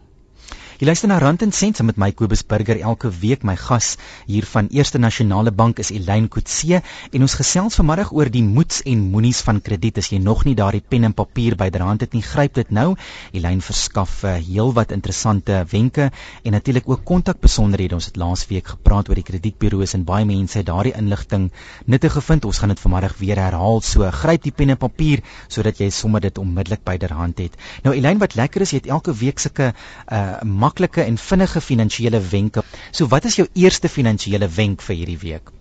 Jy 0.81 0.87
luister 0.89 1.11
na 1.11 1.19
Rand 1.21 1.43
en 1.45 1.51
Sent 1.53 1.77
met 1.85 1.99
my 2.01 2.07
Kobus 2.09 2.41
Burger 2.41 2.79
elke 2.81 3.11
week. 3.21 3.43
My 3.45 3.53
gas 3.53 3.99
hier 4.25 4.47
van 4.49 4.65
Eerste 4.73 4.97
Nasionale 4.97 5.51
Bank 5.53 5.77
is 5.77 5.91
Elaine 5.93 6.25
Kutse 6.25 6.79
en 6.81 7.21
ons 7.21 7.35
gesels 7.37 7.75
vanmiddag 7.77 8.09
oor 8.17 8.31
die 8.33 8.41
moets 8.41 8.79
en 8.89 9.03
moenies 9.13 9.43
van 9.45 9.59
krediet. 9.61 9.99
As 10.01 10.09
jy 10.09 10.17
nog 10.17 10.41
nie 10.47 10.55
daardie 10.57 10.81
pen 10.81 11.05
en 11.05 11.13
papier 11.13 11.53
byderhand 11.59 12.01
het 12.01 12.15
nie, 12.17 12.23
gryp 12.25 12.55
dit 12.57 12.71
nou. 12.73 12.95
Elaine 13.29 13.61
verskaf 13.61 14.23
uh, 14.25 14.31
heelwat 14.41 14.95
interessante 14.95 15.59
wenke 15.69 16.07
en 16.09 16.57
natuurlik 16.57 16.89
ook 16.89 17.05
kontakbesonderhede. 17.05 17.99
Ons 17.99 18.09
het 18.09 18.17
laas 18.17 18.47
week 18.49 18.73
gepraat 18.73 19.13
oor 19.13 19.21
die 19.21 19.27
kredietburo's 19.29 19.93
en 19.93 20.07
baie 20.09 20.25
mense 20.25 20.63
het 20.63 20.69
daardie 20.71 20.95
inligting 20.97 21.51
nuttig 21.85 22.17
gevind. 22.17 22.49
Ons 22.49 22.63
gaan 22.63 22.73
dit 22.73 22.81
vanmiddag 22.81 23.19
weer 23.21 23.43
herhaal. 23.43 23.83
So 23.85 24.09
gryp 24.23 24.49
die 24.49 24.55
pen 24.63 24.73
en 24.73 24.81
papier 24.81 25.21
sodat 25.45 25.77
jy 25.77 25.91
sommer 25.93 26.25
dit 26.25 26.41
onmiddellik 26.41 26.81
byderhand 26.89 27.45
het. 27.45 27.61
Nou 27.85 27.93
Elaine, 27.93 28.25
wat 28.25 28.33
lekker 28.41 28.65
is, 28.65 28.73
jy 28.73 28.81
het 28.81 28.91
elke 28.97 29.13
week 29.21 29.45
sulke 29.45 29.75
uh 30.09 30.41
maklike 30.71 31.03
en 31.03 31.17
vinnige 31.17 31.61
finansiële 31.61 32.21
wenke. 32.31 32.63
So 32.91 33.07
wat 33.07 33.25
is 33.25 33.35
jou 33.35 33.47
eerste 33.53 33.89
finansiële 33.89 34.47
wenk 34.47 34.81
vir 34.81 34.95
hierdie 34.95 35.19
week? 35.19 35.51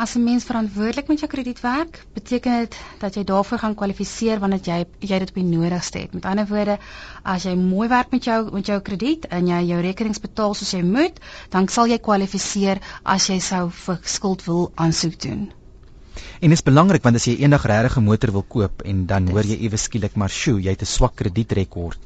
As 0.00 0.14
'n 0.16 0.24
mens 0.24 0.44
verantwoordelik 0.44 1.08
met 1.08 1.18
jou 1.20 1.28
krediet 1.28 1.60
werk, 1.60 2.06
beteken 2.14 2.60
dit 2.60 2.76
dat 2.98 3.14
jy 3.14 3.24
daarvoor 3.24 3.58
gaan 3.58 3.74
kwalifiseer 3.74 4.38
wanneer 4.40 4.60
jy 4.64 4.84
jy 5.00 5.18
dit 5.18 5.28
op 5.28 5.34
die 5.34 5.44
nodigste 5.44 5.98
het. 5.98 6.14
Met 6.14 6.24
ander 6.24 6.46
woorde, 6.46 6.78
as 7.22 7.42
jy 7.44 7.54
mooi 7.54 7.88
werk 7.88 8.10
met 8.10 8.24
jou 8.24 8.50
met 8.52 8.66
jou 8.66 8.80
krediet 8.80 9.26
en 9.28 9.46
jy 9.46 9.60
jou 9.66 9.80
rekenings 9.80 10.20
betaal 10.20 10.54
soos 10.54 10.72
jy 10.72 10.82
moet, 10.82 11.20
dan 11.50 11.68
sal 11.68 11.86
jy 11.86 11.98
kwalifiseer 11.98 12.80
as 13.04 13.26
jy 13.28 13.38
sou 13.40 13.70
vir 13.70 13.98
skuld 14.02 14.44
wil 14.44 14.72
aansoek 14.74 15.20
doen. 15.20 15.52
En 16.40 16.48
dit 16.48 16.58
is 16.58 16.62
belangrik 16.62 17.02
want 17.02 17.16
as 17.16 17.26
jy 17.26 17.36
eendag 17.36 17.66
regtig 17.66 17.98
'n 17.98 18.04
motor 18.04 18.32
wil 18.32 18.42
koop 18.42 18.82
en 18.82 19.06
dan 19.06 19.28
hoor 19.28 19.44
jy 19.44 19.58
ewe 19.60 19.76
skielik 19.76 20.16
maar 20.16 20.30
sjoe, 20.30 20.62
jy 20.62 20.70
het 20.70 20.82
'n 20.82 20.86
swak 20.86 21.14
kredietrekord 21.16 21.98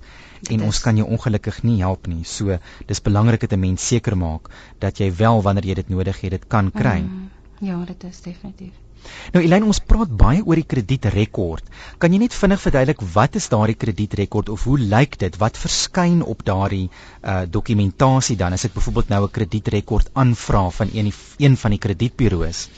en 0.51 0.63
ons 0.63 0.81
kan 0.81 0.97
jou 0.97 1.09
ongelukkig 1.09 1.63
nie 1.63 1.81
help 1.81 2.07
nie. 2.07 2.25
So 2.25 2.59
dis 2.87 3.03
belangrik 3.03 3.41
dat 3.41 3.53
'n 3.53 3.61
mens 3.61 3.87
seker 3.87 4.17
maak 4.17 4.51
dat 4.79 4.99
jy 4.99 5.13
wel 5.17 5.43
wanneer 5.43 5.67
jy 5.67 5.75
dit 5.75 5.89
nodig 5.89 6.21
het, 6.21 6.31
dit 6.31 6.49
kan 6.49 6.71
kry. 6.71 7.01
Mm, 7.01 7.31
ja, 7.61 7.85
dit 7.85 8.05
is 8.05 8.21
definitief. 8.21 8.73
Nou 9.35 9.43
Elyn, 9.45 9.67
ons 9.69 9.81
praat 9.81 10.13
baie 10.21 10.43
oor 10.45 10.57
die 10.57 10.69
kredietrekord. 10.75 11.67
Kan 11.99 12.13
jy 12.13 12.19
net 12.23 12.37
vinnig 12.37 12.63
verduidelik 12.63 13.03
wat 13.15 13.37
is 13.41 13.49
daardie 13.53 13.77
kredietrekord 13.77 14.49
of 14.49 14.65
hoe 14.65 14.79
lyk 14.79 15.19
dit? 15.19 15.37
Wat 15.43 15.61
verskyn 15.61 16.23
op 16.23 16.45
daardie 16.45 16.89
uh 17.23 17.45
dokumentasie 17.57 18.37
dan 18.41 18.53
as 18.57 18.65
ek 18.65 18.75
byvoorbeeld 18.79 19.09
nou 19.09 19.25
'n 19.27 19.31
kredietrekord 19.39 20.11
aanvra 20.15 20.71
van 20.71 20.91
een 20.95 21.13
een 21.39 21.57
van 21.57 21.71
die 21.71 21.79
kredietburo's? 21.79 22.69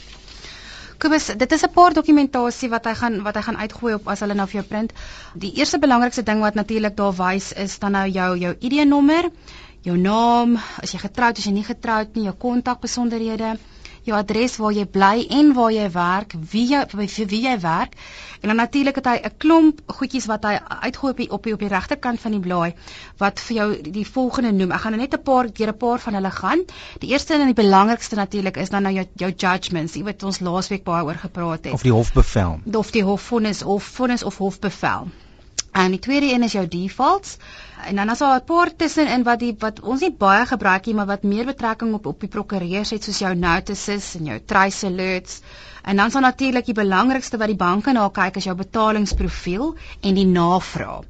Kobus, 0.99 1.27
dit 1.37 1.53
is 1.53 1.63
'n 1.63 1.73
paar 1.73 1.93
dokumentasie 1.93 2.69
wat 2.73 2.87
hy 2.89 2.95
gaan 2.95 3.23
wat 3.23 3.35
hy 3.37 3.43
gaan 3.43 3.57
uitgooi 3.57 3.95
op 3.95 4.09
as 4.09 4.21
hulle 4.21 4.35
nou 4.35 4.47
vir 4.49 4.61
jou 4.61 4.67
print. 4.69 4.93
Die 5.35 5.53
eerste 5.61 5.79
belangrikste 5.79 6.23
ding 6.23 6.41
wat 6.41 6.55
natuurlik 6.55 6.97
daar 6.97 7.13
wys 7.13 7.53
is 7.53 7.79
dan 7.79 7.93
nou 7.93 8.09
jou 8.09 8.39
jou 8.39 8.55
ID-nommer, 8.61 9.31
jou 9.83 9.97
naam, 9.97 10.57
as 10.83 10.93
jy 10.93 10.99
getroud 10.99 11.39
is, 11.39 11.45
as 11.45 11.51
jy 11.51 11.53
nie 11.53 11.65
getroud 11.65 12.15
nie, 12.15 12.25
jou 12.25 12.35
kontakbesonderhede, 12.35 13.59
jou 14.07 14.17
adres 14.19 14.57
waar 14.63 14.73
jy 14.73 14.85
bly 14.87 15.27
en 15.39 15.53
waar 15.57 15.73
jy 15.75 15.89
werk, 15.93 16.35
wie 16.53 16.67
jy 16.71 16.85
vir 16.93 17.29
wie 17.33 17.43
jy 17.43 17.57
werk. 17.61 17.97
En 18.41 18.49
dan 18.53 18.57
natuurlik 18.57 19.01
het 19.01 19.07
hy 19.07 19.17
'n 19.25 19.37
klomp 19.39 19.81
goedjies 19.87 20.27
wat 20.27 20.45
hy 20.45 20.59
uitgooi 20.85 21.11
op 21.11 21.17
die 21.17 21.31
op 21.31 21.43
die, 21.43 21.57
die 21.57 21.69
regterkant 21.69 22.21
van 22.21 22.33
die 22.33 22.41
blaai 22.41 22.75
wat 23.19 23.41
vir 23.41 23.57
jou 23.57 23.69
die, 23.83 24.07
volgende 24.07 24.53
noem. 24.53 24.73
Ek 24.73 24.81
gaan 24.81 24.93
nou 24.93 25.01
net 25.03 25.15
'n 25.15 25.23
paar 25.23 25.51
keer 25.51 25.69
'n 25.69 25.77
paar 25.77 25.99
van 25.99 26.15
hulle 26.15 26.31
gaan. 26.31 26.65
Die 27.01 27.11
eerste 27.11 27.35
en 27.35 27.47
die 27.47 27.63
belangrikste 27.63 28.17
natuurlik 28.17 28.57
is 28.57 28.71
dan 28.71 28.83
nou 28.83 28.95
jou 28.95 29.07
jou 29.15 29.33
judgments, 29.37 29.95
jy 29.95 30.05
weet 30.05 30.23
ons 30.23 30.41
laasweek 30.41 30.85
baie 30.85 31.05
oor 31.05 31.15
gepraat 31.15 31.65
het. 31.65 31.73
Of 31.73 31.83
die 31.83 31.93
hofbevel. 31.93 32.61
Of 32.73 32.91
die 32.91 33.05
hofvonnis 33.05 33.63
of 33.63 33.85
vonnis 33.85 34.23
of 34.23 34.37
hofbevel. 34.37 35.09
En 35.73 35.91
die 35.91 35.99
tweede 36.01 36.33
een 36.33 36.43
is 36.43 36.53
jou 36.53 36.69
defaults. 36.69 37.39
En 37.85 37.97
dan 37.97 38.09
as 38.09 38.19
daar 38.19 38.41
'n 38.41 38.45
paar 38.45 38.71
tussenin 38.77 39.23
wat 39.23 39.41
die 39.41 39.55
wat 39.59 39.81
ons 39.81 40.01
nie 40.01 40.13
baie 40.13 40.47
gebruik 40.47 40.87
nie, 40.87 40.95
maar 40.95 41.07
wat 41.07 41.23
meer 41.23 41.45
betrekking 41.45 41.95
op 41.95 42.07
op 42.07 42.21
die 42.21 42.29
prokureurs 42.29 42.91
het 42.91 43.05
soos 43.05 43.19
jou 43.19 43.35
notices 43.35 44.15
en 44.15 44.25
jou 44.25 44.41
trace 44.45 44.87
alerts. 44.87 45.41
En 45.87 45.97
dan 45.97 46.11
sal 46.11 46.21
natuurlik 46.21 46.65
die 46.67 46.75
belangrikste 46.75 47.39
wat 47.39 47.47
die 47.47 47.57
banke 47.57 47.93
na 47.93 48.09
kyk 48.09 48.37
is 48.37 48.45
jou 48.45 48.57
betalingsprofiel 48.59 49.77
en 50.01 50.15
die 50.15 50.27
navraag. 50.27 51.05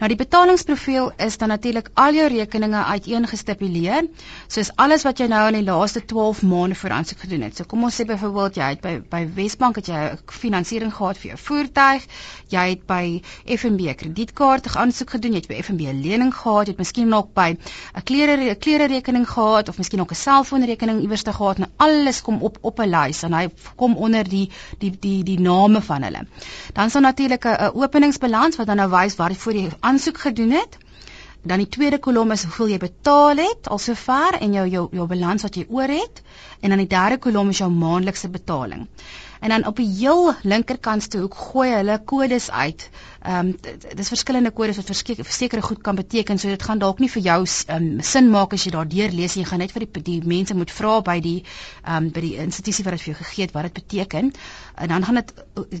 Nou 0.00 0.08
die 0.08 0.18
betalingsprofiel 0.20 1.10
is 1.26 1.36
dan 1.40 1.50
natuurlik 1.52 1.90
al 2.00 2.14
jou 2.16 2.28
rekeninge 2.32 2.84
uiteengestipuleer, 2.84 4.06
soos 4.46 4.70
alles 4.84 5.04
wat 5.08 5.20
jy 5.20 5.26
nou 5.32 5.42
in 5.50 5.58
die 5.58 5.66
laaste 5.66 6.04
12 6.12 6.42
maande 6.48 6.78
vir 6.78 6.94
aansoek 6.96 7.24
gedoen 7.24 7.44
het. 7.48 7.56
So 7.58 7.68
kom 7.68 7.82
ons 7.88 7.98
sê 8.00 8.06
byvoorbeeld 8.08 8.60
jy 8.60 8.68
het 8.76 8.84
by 8.84 8.94
by 9.10 9.22
Wesbank 9.36 9.80
het 9.82 9.90
jy 9.90 10.00
'n 10.12 10.18
finansiering 10.38 10.94
gehad 10.94 11.18
vir 11.18 11.32
jou 11.32 11.38
voertuig, 11.48 12.06
jy 12.54 12.64
het 12.70 12.86
by 12.86 13.22
FNB 13.58 13.94
kredietkaart 14.04 14.70
aansoek 14.76 15.10
gedoen, 15.16 15.32
jy 15.32 15.42
het 15.42 15.50
by 15.50 15.60
FNB 15.62 15.90
'n 15.90 16.01
lening 16.02 16.34
gehad, 16.34 16.66
jy 16.66 16.72
het 16.74 16.82
miskien 16.82 17.08
nog 17.08 17.32
by 17.34 17.48
'n 17.54 18.02
klere 18.04 18.54
klere 18.54 18.86
rekening 18.86 19.26
gehad 19.28 19.68
of 19.68 19.78
miskien 19.78 20.00
ook 20.00 20.10
'n 20.10 20.22
selfoonrekening 20.22 21.00
iewers 21.02 21.22
te 21.22 21.32
gehad 21.32 21.58
en 21.58 21.70
alles 21.76 22.22
kom 22.22 22.42
op 22.42 22.58
op 22.60 22.80
'n 22.80 22.90
lys 22.90 23.22
en 23.22 23.32
hy 23.32 23.48
kom 23.76 23.96
onder 23.96 24.28
die 24.28 24.50
die 24.78 24.92
die 25.00 25.22
die 25.22 25.40
name 25.40 25.82
van 25.82 26.02
hulle. 26.02 26.26
Dan 26.72 26.88
daar 26.88 27.02
natuurlik 27.02 27.44
'n 27.44 27.70
openingsbalans 27.74 28.56
wat 28.56 28.66
dan 28.66 28.76
nou 28.76 28.90
wys 28.90 29.16
waarvoor 29.16 29.52
jy 29.54 29.70
aansoek 29.80 30.18
gedoen 30.18 30.50
het. 30.50 30.78
Dan 31.42 31.58
die 31.58 31.68
tweede 31.68 31.98
kolom 31.98 32.30
is 32.30 32.42
hoeveel 32.42 32.68
jy 32.68 32.78
betaal 32.78 33.36
het 33.36 33.68
al 33.68 33.78
sover 33.78 34.36
en 34.40 34.52
jou 34.52 34.68
jou 34.68 34.88
jou 34.92 35.06
balans 35.06 35.42
wat 35.42 35.54
jy 35.54 35.66
oor 35.68 35.88
het 35.88 36.22
en 36.60 36.68
dan 36.68 36.78
die 36.78 36.86
derde 36.86 37.18
kolom 37.18 37.48
is 37.48 37.58
jou 37.58 37.70
maandelikse 37.70 38.28
betaling. 38.28 38.86
En 39.42 39.48
dan 39.48 39.66
op 39.66 39.76
die 39.76 39.88
heel 39.90 40.34
linkerkantste 40.46 41.18
hoek 41.18 41.34
gooi 41.34 41.72
hulle 41.74 41.98
kodes 42.06 42.50
uit. 42.50 42.90
Ehm 43.22 43.48
um, 43.48 43.56
dis 43.98 44.10
verskillende 44.10 44.50
kodes 44.50 44.78
wat 44.78 44.90
versekerde 44.90 45.62
goed 45.62 45.80
kan 45.82 45.98
beteken. 45.98 46.38
So 46.38 46.48
dit 46.48 46.62
gaan 46.62 46.78
dalk 46.78 46.98
nie 47.02 47.10
vir 47.10 47.22
jou 47.22 47.38
um, 47.74 47.88
sin 48.02 48.30
maak 48.30 48.54
as 48.54 48.66
jy 48.66 48.72
daardeur 48.74 49.10
lees 49.14 49.34
jy 49.38 49.44
gaan 49.46 49.62
net 49.62 49.74
vir 49.74 49.86
die, 49.86 50.02
die 50.08 50.20
mense 50.26 50.54
moet 50.58 50.70
vra 50.70 51.00
by 51.06 51.18
die 51.24 51.40
ehm 51.42 51.96
um, 51.96 52.10
by 52.14 52.22
die 52.22 52.36
institusie 52.44 52.84
wat 52.86 52.96
dit 52.98 53.04
vir 53.04 53.12
jou 53.12 53.18
gegee 53.24 53.46
het 53.46 53.54
wat 53.56 53.66
dit 53.68 53.76
beteken. 53.80 54.30
En 54.74 54.94
dan 54.94 55.04
gaan 55.04 55.20
dit 55.20 55.34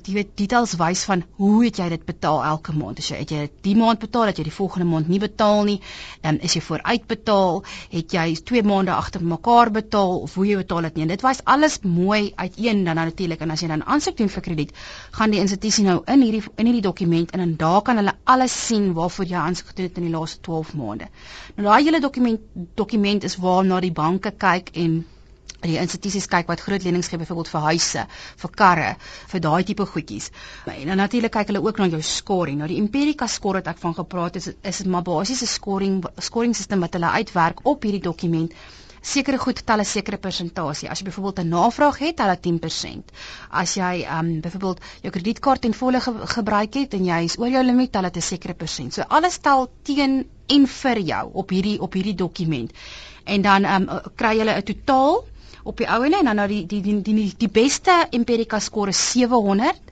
jy 0.08 0.14
weet 0.18 0.34
details 0.42 0.74
wys 0.82 1.04
van 1.10 1.22
hoe 1.38 1.64
het 1.64 1.78
jy 1.78 1.88
dit 1.94 2.04
betaal 2.06 2.42
elke 2.50 2.74
maand. 2.78 2.98
As 2.98 3.10
jy 3.14 3.22
het 3.22 3.30
jy 3.30 3.46
die 3.62 3.76
maand 3.78 4.02
betaal, 4.02 4.26
dat 4.30 4.42
jy 4.42 4.48
die 4.50 4.54
volgende 4.58 4.90
maand 4.90 5.08
nie 5.08 5.22
betaal 5.22 5.64
nie, 5.70 5.78
ehm 6.22 6.34
um, 6.34 6.42
is 6.42 6.58
jy 6.58 6.64
vooruit 6.66 7.06
betaal, 7.06 7.62
het 7.94 8.18
jy 8.18 8.26
2 8.52 8.66
maande 8.66 8.94
agter 8.94 9.22
mekaar 9.22 9.70
betaal 9.70 10.18
of 10.26 10.34
hoe 10.34 10.46
jy 10.50 10.58
betaal 10.62 10.90
dit 10.90 10.98
nie. 10.98 11.06
En 11.06 11.14
dit 11.14 11.26
wys 11.30 11.42
alles 11.44 11.78
mooi 11.86 12.32
uiteen 12.36 12.84
dan 12.84 12.98
natuurlik 12.98 13.40
en 13.40 13.51
as 13.52 13.62
jy 13.62 13.70
dan 13.72 13.84
aansoek 13.84 14.16
doen 14.18 14.32
vir 14.32 14.44
krediet, 14.48 14.74
gaan 15.18 15.34
die 15.34 15.40
institusie 15.42 15.84
nou 15.86 16.00
in 16.14 16.24
hierdie 16.26 16.42
in 16.56 16.70
hierdie 16.70 16.84
dokument 16.88 17.32
en 17.32 17.44
dan 17.44 17.56
daar 17.64 17.82
kan 17.86 18.00
hulle 18.00 18.16
alles 18.34 18.58
sien 18.66 18.92
waarvoor 18.98 19.30
jy 19.30 19.40
aansoek 19.46 19.72
gedoen 19.72 19.90
het 19.90 20.02
in 20.02 20.08
die 20.08 20.14
laaste 20.16 20.40
12 20.50 20.74
maande. 20.80 21.08
Nou 21.56 21.68
daai 21.68 21.82
hele 21.84 22.00
dokument 22.00 22.40
dokument 22.74 23.24
is 23.24 23.38
waarna 23.46 23.80
die 23.84 23.92
banke 24.02 24.34
kyk 24.46 24.72
en 24.84 25.02
die 25.62 25.78
institusies 25.78 26.26
kyk 26.30 26.48
wat 26.50 26.62
groot 26.64 26.82
lenings 26.82 27.08
gee 27.10 27.20
byvoorbeeld 27.20 27.50
vir 27.52 27.66
huise, 27.68 28.04
vir 28.42 28.52
karre, 28.62 28.90
vir 29.32 29.42
daai 29.44 29.62
tipe 29.68 29.86
goedjies. 29.86 30.30
En 30.66 30.90
dan 30.90 30.98
natuurlik 31.02 31.34
kyk 31.36 31.52
hulle 31.52 31.62
ook 31.62 31.78
na 31.78 31.88
jou 31.92 32.02
scoring. 32.02 32.58
Nou 32.58 32.70
die 32.70 32.80
Empirica 32.82 33.28
score 33.30 33.62
wat 33.62 33.70
ek 33.74 33.82
van 33.82 33.94
gepraat 33.98 34.38
het 34.38 34.50
is 34.50 34.82
is 34.82 34.84
maar 34.90 35.06
basiese 35.06 35.46
scoring 35.46 36.02
scoring 36.18 36.56
stelsel 36.56 36.82
wat 36.86 36.98
hulle 36.98 37.14
uitwerk 37.18 37.66
op 37.74 37.86
hierdie 37.86 38.02
dokument 38.02 38.54
sekere 39.02 39.38
goed 39.38 39.60
tel 39.66 39.80
'n 39.80 39.84
sekere 39.84 40.16
persentasie. 40.16 40.88
As 40.88 41.00
jy 41.00 41.04
byvoorbeeld 41.04 41.38
'n 41.44 41.48
navraag 41.48 41.98
het, 41.98 42.16
tel 42.16 42.28
dit 42.28 42.42
10%. 42.42 43.10
As 43.50 43.74
jy 43.74 44.02
ehm 44.02 44.26
um, 44.26 44.40
byvoorbeeld 44.40 44.80
jou 45.02 45.12
kredietkaart 45.12 45.60
ten 45.60 45.74
volle 45.74 46.00
ge 46.00 46.12
gebruik 46.24 46.74
het 46.74 46.94
en 46.94 47.04
jy 47.04 47.24
is 47.24 47.38
oor 47.38 47.48
jou 47.48 47.64
limiet, 47.64 47.92
tel 47.92 48.02
dit 48.02 48.16
'n 48.16 48.20
sekere 48.20 48.54
persent. 48.54 48.94
So 48.94 49.02
alles 49.08 49.38
tel 49.38 49.70
teen 49.82 50.26
en 50.46 50.66
vir 50.66 50.98
jou 50.98 51.30
op 51.32 51.50
hierdie 51.50 51.80
op 51.80 51.92
hierdie 51.92 52.14
dokument. 52.14 52.70
En 53.24 53.42
dan 53.42 53.64
ehm 53.64 53.88
um, 53.88 54.00
kry 54.14 54.38
jy 54.38 54.44
'n 54.44 54.62
totaal 54.62 55.24
op 55.64 55.76
die 55.76 55.88
ouene 55.88 56.18
en 56.18 56.24
dan 56.24 56.36
nou 56.36 56.48
die 56.48 56.66
die 56.66 56.80
die 56.80 57.02
die, 57.02 57.34
die 57.38 57.48
beste 57.48 58.06
Empirica 58.10 58.58
score 58.58 58.88
is 58.88 59.10
700 59.10 59.91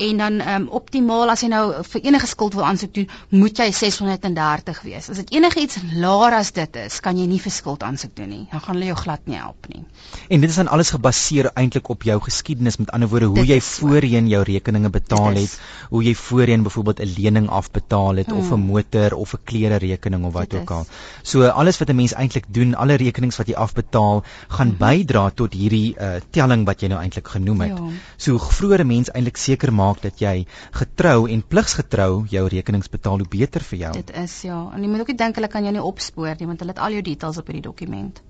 en 0.00 0.20
dan 0.22 0.40
um, 0.40 0.66
optimaal 0.80 1.30
as 1.32 1.42
jy 1.44 1.50
nou 1.52 1.64
vir 1.92 2.04
enige 2.08 2.28
skuld 2.30 2.56
wil 2.58 2.64
aansoek 2.64 2.92
doen, 2.96 3.08
moet 3.28 3.58
jy 3.60 3.68
630 3.76 4.80
wees. 4.86 5.08
As 5.12 5.20
dit 5.20 5.32
enigiets 5.36 5.80
laer 5.92 6.36
as 6.38 6.52
dit 6.56 6.78
is, 6.80 7.00
kan 7.04 7.18
jy 7.18 7.26
nie 7.30 7.40
vir 7.42 7.52
skuld 7.52 7.84
aansoek 7.86 8.14
doen 8.16 8.30
nie. 8.32 8.42
Dan 8.50 8.64
gaan 8.64 8.78
hulle 8.78 8.90
jou 8.90 8.96
glad 9.02 9.26
nie 9.30 9.38
help 9.40 9.68
nie. 9.72 9.82
En 10.28 10.40
dit 10.40 10.50
is 10.50 10.56
dan 10.56 10.70
alles 10.72 10.92
gebaseer 10.94 11.50
eintlik 11.54 11.90
op 11.92 12.06
jou 12.06 12.16
geskiedenis, 12.24 12.78
met 12.80 12.92
ander 12.96 13.10
woorde, 13.10 13.30
hoe 13.30 13.42
dit 13.42 13.52
jy 13.54 13.60
voorheen 13.66 14.28
jou 14.30 14.42
rekeninge 14.46 14.90
betaal 14.94 15.40
het, 15.40 15.58
hoe 15.90 16.02
jy 16.04 16.14
voorheen 16.14 16.62
byvoorbeeld 16.62 17.00
'n 17.00 17.14
lening 17.18 17.48
afbetaal 17.48 18.22
het 18.22 18.30
hmm. 18.30 18.38
of 18.38 18.52
'n 18.52 18.66
motor 18.66 19.14
of 19.14 19.34
'n 19.34 19.44
klere 19.44 19.76
rekening 19.76 20.24
of 20.24 20.32
wat 20.32 20.54
ook 20.54 20.70
al. 20.70 20.86
So 21.22 21.46
alles 21.46 21.78
wat 21.78 21.90
'n 21.90 21.96
mens 21.96 22.14
eintlik 22.14 22.46
doen, 22.48 22.74
alle 22.74 22.94
rekenings 22.94 23.36
wat 23.36 23.46
jy 23.46 23.54
afbetaal, 23.54 24.24
gaan 24.48 24.68
hmm. 24.68 24.78
bydra 24.78 25.30
tot 25.30 25.52
hierdie 25.52 25.94
uh, 25.98 26.20
telling 26.30 26.64
wat 26.64 26.80
jy 26.80 26.88
nou 26.88 27.00
eintlik 27.00 27.28
genoem 27.28 27.60
het. 27.60 27.78
Ja. 27.78 27.88
So 28.16 28.38
vroeër 28.38 28.80
'n 28.80 28.86
mens 28.86 29.10
eintlik 29.10 29.36
seker 29.36 29.72
maak 29.72 29.89
maak 29.90 30.02
dat 30.06 30.22
jy 30.22 30.46
getrou 30.80 31.28
en 31.28 31.42
pligsgetrou 31.42 32.24
jou 32.30 32.46
rekenings 32.54 32.90
betaal 32.96 33.22
hoe 33.24 33.30
beter 33.36 33.68
vir 33.72 33.84
jou. 33.84 33.92
Dit 34.00 34.16
is 34.24 34.40
ja. 34.46 34.62
En 34.74 34.82
jy 34.82 34.90
moet 34.90 35.04
ook 35.04 35.14
nie 35.14 35.20
dink 35.26 35.38
hulle 35.40 35.52
kan 35.52 35.66
jou 35.66 35.76
nie 35.76 35.86
opspoor 35.92 36.34
nie 36.38 36.50
want 36.50 36.64
hulle 36.64 36.76
het 36.76 36.82
al 36.88 36.98
jou 36.98 37.06
details 37.12 37.40
op 37.42 37.50
hierdie 37.50 37.68
dokument. 37.68 38.20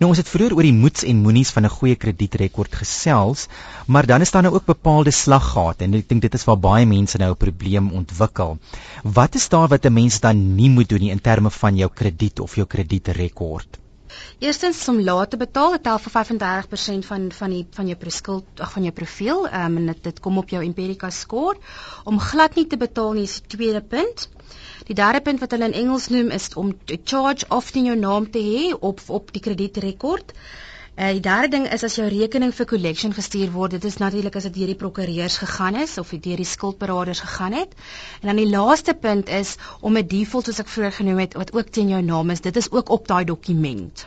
Nou 0.00 0.08
ons 0.08 0.20
het 0.20 0.28
vroeër 0.32 0.54
oor 0.56 0.66
die 0.66 0.76
moets 0.76 1.04
en 1.10 1.20
moenies 1.24 1.50
van 1.54 1.66
'n 1.68 1.74
goeie 1.74 1.96
kredietrekord 2.04 2.78
gesels, 2.80 3.48
maar 3.86 4.06
dan 4.10 4.24
is 4.24 4.30
daar 4.34 4.46
nou 4.46 4.54
ook 4.54 4.70
bepaalde 4.70 5.12
slaggate 5.16 5.84
en 5.84 5.98
ek 6.00 6.08
dink 6.08 6.22
dit 6.22 6.38
is 6.38 6.46
waar 6.48 6.60
baie 6.68 6.86
mense 6.86 7.18
nou 7.18 7.30
'n 7.32 7.42
probleem 7.44 7.90
ontwikkel. 8.00 8.58
Wat 9.18 9.34
is 9.34 9.48
daar 9.48 9.68
wat 9.68 9.84
'n 9.84 9.92
mens 9.92 10.20
dan 10.20 10.54
nie 10.56 10.70
moet 10.70 10.88
doen 10.88 11.00
nie 11.00 11.10
in 11.10 11.20
terme 11.20 11.50
van 11.50 11.76
jou 11.76 11.90
krediet 11.94 12.40
of 12.40 12.56
jou 12.56 12.66
kredietrekord? 12.66 13.78
Eerstens 14.38 14.80
om 14.88 15.00
laat 15.00 15.30
te 15.30 15.36
betaal, 15.40 15.76
dit 15.76 15.82
tel 15.82 15.98
vir 16.04 16.14
35% 16.16 17.06
van 17.10 17.26
van 17.38 17.54
die 17.54 17.64
van 17.78 17.90
jou 17.90 17.96
preskuld 17.98 18.62
ag 18.66 18.72
van 18.76 18.86
jou 18.88 18.94
profiel. 19.00 19.46
Ehm 19.48 19.76
um, 19.76 19.76
en 19.82 19.92
dit 19.92 20.02
dit 20.08 20.20
kom 20.20 20.38
op 20.38 20.54
jou 20.54 20.62
Empirica 20.64 21.10
score. 21.10 21.58
Om 22.04 22.20
glad 22.20 22.54
nie 22.54 22.66
te 22.66 22.76
betaal 22.76 23.12
nie 23.18 23.26
is 23.28 23.40
die 23.40 23.56
tweede 23.56 23.82
punt. 23.94 24.28
Die 24.88 24.96
derde 24.96 25.20
punt 25.20 25.40
wat 25.40 25.52
hulle 25.52 25.68
in 25.68 25.76
Engels 25.82 26.08
noem 26.08 26.30
is 26.30 26.48
om 26.54 26.72
charge 27.04 27.46
off 27.48 27.74
in 27.74 27.90
jou 27.90 27.98
naam 27.98 28.30
te 28.30 28.40
hê 28.40 28.72
op 28.72 29.02
op 29.20 29.32
die 29.32 29.42
kredietrekord. 29.44 30.32
Uh, 30.98 31.12
die 31.14 31.20
derde 31.22 31.48
ding 31.48 31.66
is 31.70 31.84
as 31.86 31.94
jou 31.94 32.08
rekening 32.10 32.50
vir 32.50 32.66
collection 32.66 33.12
gestuur 33.14 33.52
word, 33.54 33.76
dit 33.76 33.84
is 33.86 34.00
natuurlik 34.02 34.34
as 34.34 34.48
dit 34.48 34.54
deur 34.56 34.70
die 34.72 34.78
prokureurs 34.80 35.36
gegaan 35.38 35.76
is 35.78 35.92
of 36.02 36.08
deur 36.10 36.40
die 36.40 36.46
skuldberaders 36.52 37.20
gegaan 37.22 37.54
het. 37.54 37.76
En 38.18 38.32
dan 38.32 38.40
die 38.40 38.48
laaste 38.50 38.96
punt 38.98 39.28
is 39.30 39.54
om 39.80 39.94
'n 39.96 40.08
default 40.10 40.50
soos 40.50 40.58
ek 40.58 40.72
vroeër 40.72 40.96
genoem 40.96 41.18
het 41.22 41.34
wat 41.38 41.52
ook 41.54 41.70
teen 41.70 41.88
jou 41.94 42.02
naam 42.02 42.30
is, 42.30 42.40
dit 42.40 42.56
is 42.56 42.70
ook 42.70 42.90
op 42.90 43.06
daai 43.06 43.24
dokument. 43.24 44.06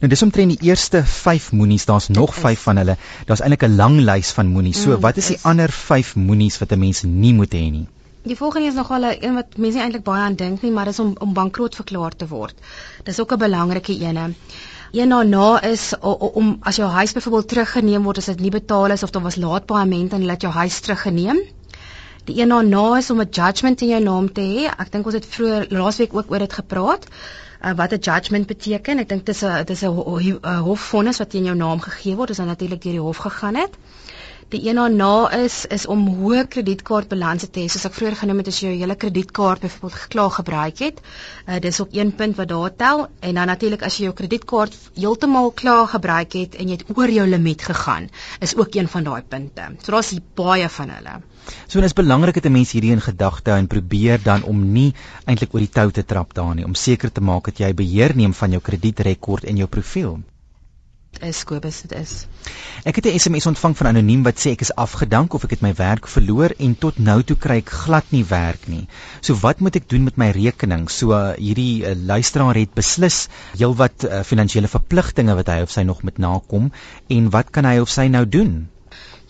Nou 0.00 0.10
dis 0.12 0.22
omtrent 0.22 0.58
die 0.58 0.68
eerste 0.68 1.02
5 1.04 1.52
moenies, 1.52 1.84
daar's 1.84 2.08
nog 2.08 2.34
5 2.34 2.60
van 2.68 2.76
hulle. 2.76 2.96
Daar's 3.24 3.40
eintlik 3.40 3.62
'n 3.62 3.76
lang 3.76 4.00
lys 4.00 4.30
van 4.30 4.46
moenies. 4.46 4.82
So, 4.82 4.90
mm, 4.90 5.00
wat 5.00 5.16
is 5.16 5.26
die 5.26 5.36
is... 5.36 5.42
ander 5.42 5.72
5 5.72 6.16
moenies 6.16 6.58
wat 6.58 6.72
'n 6.72 6.78
mens 6.78 7.02
nie 7.02 7.34
moet 7.34 7.54
hê 7.54 7.70
nie? 7.70 7.86
Die 8.22 8.36
volgende 8.36 8.68
is 8.68 8.74
nogal 8.74 9.04
'n 9.04 9.16
een 9.20 9.34
wat 9.34 9.56
mense 9.56 9.78
eintlik 9.78 10.04
baie 10.04 10.22
aan 10.22 10.34
dink 10.34 10.62
nie, 10.62 10.70
maar 10.70 10.84
dis 10.84 10.98
om 10.98 11.14
om 11.18 11.32
bankroet 11.32 11.74
verklaar 11.74 12.16
te 12.16 12.28
word. 12.28 12.54
Dis 13.04 13.20
ook 13.20 13.32
'n 13.32 13.38
belangrike 13.38 14.00
een. 14.00 14.36
Een 14.92 15.08
daarna 15.08 15.62
is 15.62 15.98
om 15.98 16.56
as 16.60 16.76
jou 16.76 16.88
huis 16.90 17.12
byvoorbeeld 17.12 17.48
teruggeneem 17.48 18.02
word 18.02 18.18
as 18.18 18.30
dit 18.32 18.40
nie 18.40 18.50
betaal 18.50 18.90
is 18.90 19.02
of 19.02 19.10
daar 19.14 19.22
was 19.22 19.36
laat 19.36 19.66
paaiement 19.66 20.12
en 20.12 20.24
laat 20.24 20.42
jou 20.42 20.52
huis 20.52 20.80
teruggeneem. 20.80 21.38
Die 22.24 22.40
een 22.42 22.48
daarna 22.48 22.96
is 22.96 23.10
om 23.10 23.20
'n 23.20 23.28
judgment 23.30 23.80
in 23.80 23.88
jou 23.88 24.02
naam 24.02 24.32
te 24.32 24.40
hê. 24.40 24.66
Ek 24.78 24.92
dink 24.92 25.04
ons 25.04 25.14
het 25.14 25.26
vroeër 25.26 25.66
laasweek 25.68 26.14
ook 26.14 26.30
oor 26.30 26.38
dit 26.38 26.52
gepraat. 26.52 27.06
Uh, 27.64 27.72
wat 27.76 27.92
'n 27.92 27.98
judgment 27.98 28.46
beteken? 28.46 28.98
Ek 28.98 29.08
dink 29.08 29.26
dit 29.26 29.34
is 29.34 29.42
'n 29.44 29.56
dit 29.64 29.70
is 29.70 29.82
'n 29.82 30.58
hofvonnis 30.58 31.18
wat 31.18 31.34
in 31.34 31.44
jou 31.44 31.56
naam 31.56 31.80
gegee 31.80 32.16
word. 32.16 32.28
Dit 32.28 32.38
is 32.38 32.44
natuurlik 32.44 32.82
deur 32.82 32.92
die 32.92 33.00
hof 33.00 33.16
gegaan 33.16 33.54
het. 33.54 33.70
Die 34.50 34.66
een 34.66 34.74
daarna 34.80 35.30
is 35.30 35.56
is 35.70 35.84
om 35.86 36.00
hoë 36.18 36.40
kredietkaartbalanse 36.50 37.48
te 37.54 37.60
hê. 37.62 37.68
Soos 37.70 37.84
ek 37.86 37.94
vroeër 37.94 38.16
genoem 38.18 38.40
het, 38.42 38.48
as 38.50 38.56
jy 38.58 38.72
jou 38.72 38.78
hele 38.80 38.96
kredietkaart 38.98 39.62
byvoorbeeld 39.62 39.98
geklaar 40.04 40.32
gebruik 40.36 40.80
het, 40.82 40.96
uh, 41.02 41.60
dis 41.62 41.78
op 41.84 41.92
een 41.94 42.10
punt 42.18 42.34
wat 42.40 42.48
daar 42.50 42.72
tel 42.82 43.04
en 43.20 43.38
dan 43.38 43.46
natuurlik 43.46 43.84
as 43.86 44.00
jy 44.00 44.08
jou 44.08 44.14
kredietkaart 44.18 44.74
heeltemal 44.96 45.52
klaar 45.60 45.86
gebruik 45.92 46.34
het 46.34 46.56
en 46.58 46.72
jy 46.72 46.80
het 46.80 46.98
oor 46.98 47.12
jou 47.14 47.28
limiet 47.30 47.62
gegaan, 47.62 48.08
is 48.42 48.56
ook 48.58 48.74
een 48.74 48.90
van 48.90 49.06
daai 49.06 49.22
punte. 49.22 49.68
So 49.84 49.94
daar's 49.94 50.10
baie 50.42 50.68
van 50.78 50.90
hulle. 50.96 51.14
So 51.68 51.78
dit 51.78 51.86
is 51.92 51.94
belangrik 52.02 52.34
dat 52.34 52.50
'n 52.50 52.52
mens 52.58 52.72
hierdie 52.72 52.90
in 52.96 53.06
gedagte 53.06 53.50
hou 53.54 53.60
en 53.60 53.70
probeer 53.70 54.18
dan 54.22 54.42
om 54.42 54.72
nie 54.72 54.94
eintlik 55.26 55.54
oor 55.54 55.62
die 55.62 55.74
tou 55.78 55.90
te 55.90 56.04
trap 56.04 56.34
daarin 56.34 56.56
nie, 56.56 56.66
om 56.66 56.74
seker 56.74 57.12
te 57.12 57.20
maak 57.20 57.44
dat 57.44 57.58
jy 57.58 57.74
beheer 57.74 58.16
neem 58.16 58.34
van 58.34 58.50
jou 58.50 58.60
kredietrekord 58.60 59.44
en 59.44 59.56
jou 59.56 59.68
profiel 59.68 60.18
is 61.18 61.42
Kobus 61.44 61.82
dit 61.84 61.92
is. 61.98 62.12
Ek 62.88 62.96
het 62.96 63.06
'n 63.06 63.18
SMS 63.18 63.46
ontvang 63.46 63.76
van 63.76 63.86
anoniem 63.86 64.22
wat 64.22 64.38
sê 64.40 64.52
ek 64.52 64.60
is 64.60 64.74
afgedank 64.74 65.34
of 65.34 65.44
ek 65.44 65.50
het 65.50 65.60
my 65.60 65.72
werk 65.74 66.08
verloor 66.08 66.54
en 66.58 66.74
tot 66.78 66.98
nou 66.98 67.22
toe 67.22 67.36
kry 67.36 67.56
ek 67.56 67.68
glad 67.84 68.04
nie 68.10 68.24
werk 68.24 68.68
nie. 68.68 68.86
So 69.20 69.34
wat 69.34 69.60
moet 69.60 69.76
ek 69.76 69.88
doen 69.88 70.04
met 70.04 70.16
my 70.16 70.30
rekening? 70.30 70.88
So 70.88 71.12
uh, 71.12 71.36
hierdie 71.36 71.84
uh, 71.84 71.94
luisteraar 71.94 72.54
het 72.54 72.74
beslis 72.74 73.28
heelwat 73.58 74.04
uh, 74.04 74.22
finansiële 74.22 74.68
verpligtinge 74.68 75.34
wat 75.34 75.48
hy 75.48 75.60
of 75.62 75.70
sy 75.70 75.82
nog 75.82 76.02
moet 76.02 76.18
nakom 76.18 76.72
en 77.08 77.30
wat 77.30 77.50
kan 77.50 77.64
hy 77.64 77.78
of 77.78 77.90
sy 77.90 78.08
nou 78.08 78.24
doen? 78.28 78.68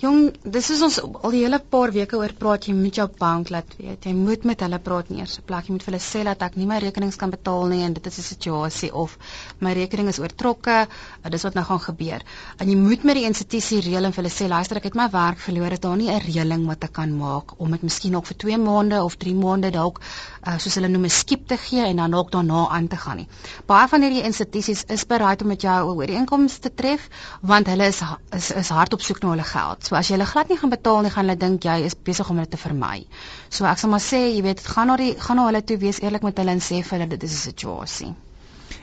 Jong, 0.01 0.31
dis 0.49 0.69
is 0.73 0.81
ons 0.81 0.95
al 1.05 1.35
die 1.35 1.43
hele 1.43 1.59
paar 1.73 1.91
weke 1.93 2.17
oor 2.17 2.33
praat 2.41 2.65
jy 2.65 2.73
moet 2.73 2.97
jou 2.97 3.05
bank 3.21 3.51
laat 3.53 3.75
weet. 3.77 4.07
Jy 4.09 4.15
moet 4.17 4.47
met 4.49 4.63
hulle 4.65 4.79
praat 4.81 5.11
in 5.13 5.19
eerste 5.21 5.43
plek. 5.45 5.67
Jy 5.69 5.75
moet 5.75 5.83
vir 5.85 5.93
hulle 5.93 6.01
sê 6.01 6.23
dat 6.25 6.41
ek 6.47 6.55
nie 6.57 6.69
my 6.71 6.79
rekenings 6.81 7.19
kan 7.21 7.29
betaal 7.35 7.67
nie 7.69 7.83
en 7.85 7.93
dit 7.99 8.07
is 8.09 8.17
'n 8.23 8.25
situasie 8.25 8.89
of 8.97 9.19
my 9.61 9.75
rekening 9.77 10.09
is 10.09 10.21
oortrokke. 10.23 10.87
Dis 11.29 11.45
wat 11.45 11.55
nou 11.55 11.65
gaan 11.69 11.83
gebeur. 11.85 12.25
En 12.57 12.69
jy 12.73 12.77
moet 12.81 13.05
met 13.05 13.15
die 13.21 13.27
institusie 13.29 13.83
reël 13.85 14.09
en 14.09 14.17
vir 14.17 14.23
hulle 14.25 14.33
sê 14.33 14.49
luister, 14.49 14.79
ek 14.79 14.89
het 14.89 14.95
my 14.95 15.11
werk 15.13 15.39
verloor. 15.39 15.73
Is 15.73 15.81
daar 15.81 15.97
nie 15.99 16.09
'n 16.09 16.25
reëling 16.25 16.67
wat 16.67 16.85
ek 16.85 16.93
kan 16.93 17.13
maak 17.19 17.61
om 17.61 17.71
dit 17.71 17.83
miskien 17.83 18.13
nog 18.13 18.27
vir 18.27 18.37
2 18.37 18.57
maande 18.57 19.05
of 19.05 19.17
3 19.17 19.35
maande 19.35 19.71
dalk 19.71 20.01
uh, 20.47 20.57
soos 20.59 20.75
hulle 20.79 20.89
noem 20.89 21.05
'n 21.09 21.13
skiep 21.15 21.47
te 21.49 21.57
gee 21.57 21.85
en 21.87 21.97
dan 21.97 22.15
ook 22.15 22.31
daarna 22.33 22.69
aan 22.69 22.89
te 22.89 22.97
gaan 22.97 23.17
nie. 23.17 23.29
Baie 23.67 23.89
van 23.89 24.03
hierdie 24.03 24.23
institusies 24.23 24.85
is 24.97 25.07
bereid 25.07 25.43
om 25.43 25.49
met 25.49 25.63
jou 25.63 25.95
oor 25.95 26.07
die 26.07 26.17
inkomste 26.17 26.69
te 26.69 26.75
tref 26.75 27.09
want 27.41 27.67
hulle 27.67 27.87
is 27.87 28.01
is, 28.37 28.51
is 28.51 28.69
hard 28.69 28.93
op 28.93 29.03
soek 29.03 29.23
na 29.23 29.35
hulle 29.35 29.49
geld. 29.53 29.85
So 29.87 29.97
as 29.97 30.09
jy 30.09 30.17
hulle 30.17 30.31
glad 30.33 30.49
nie 30.49 30.59
gaan 30.63 30.71
betaal 30.71 31.03
nie, 31.03 31.11
gaan 31.11 31.27
hulle 31.27 31.39
dink 31.39 31.65
jy 31.65 31.79
is 31.85 31.95
besig 31.95 32.31
om 32.31 32.37
dit 32.37 32.51
te 32.51 32.57
vermy. 32.57 33.07
So 33.49 33.65
ek 33.65 33.79
sal 33.79 33.91
maar 33.91 34.05
sê, 34.05 34.23
jy 34.35 34.43
weet, 34.43 34.65
gaan 34.67 34.87
na 34.87 34.97
die 34.97 35.15
gaan 35.19 35.37
na 35.37 35.47
hulle 35.51 35.63
toe 35.63 35.79
wees 35.79 36.01
eerlik 36.01 36.23
met 36.23 36.39
hulle 36.39 36.57
en 36.57 36.61
sê 36.61 36.83
vir 36.83 36.99
hulle 36.99 37.09
dit 37.09 37.23
is 37.23 37.33
'n 37.33 37.45
situasie. 37.51 38.15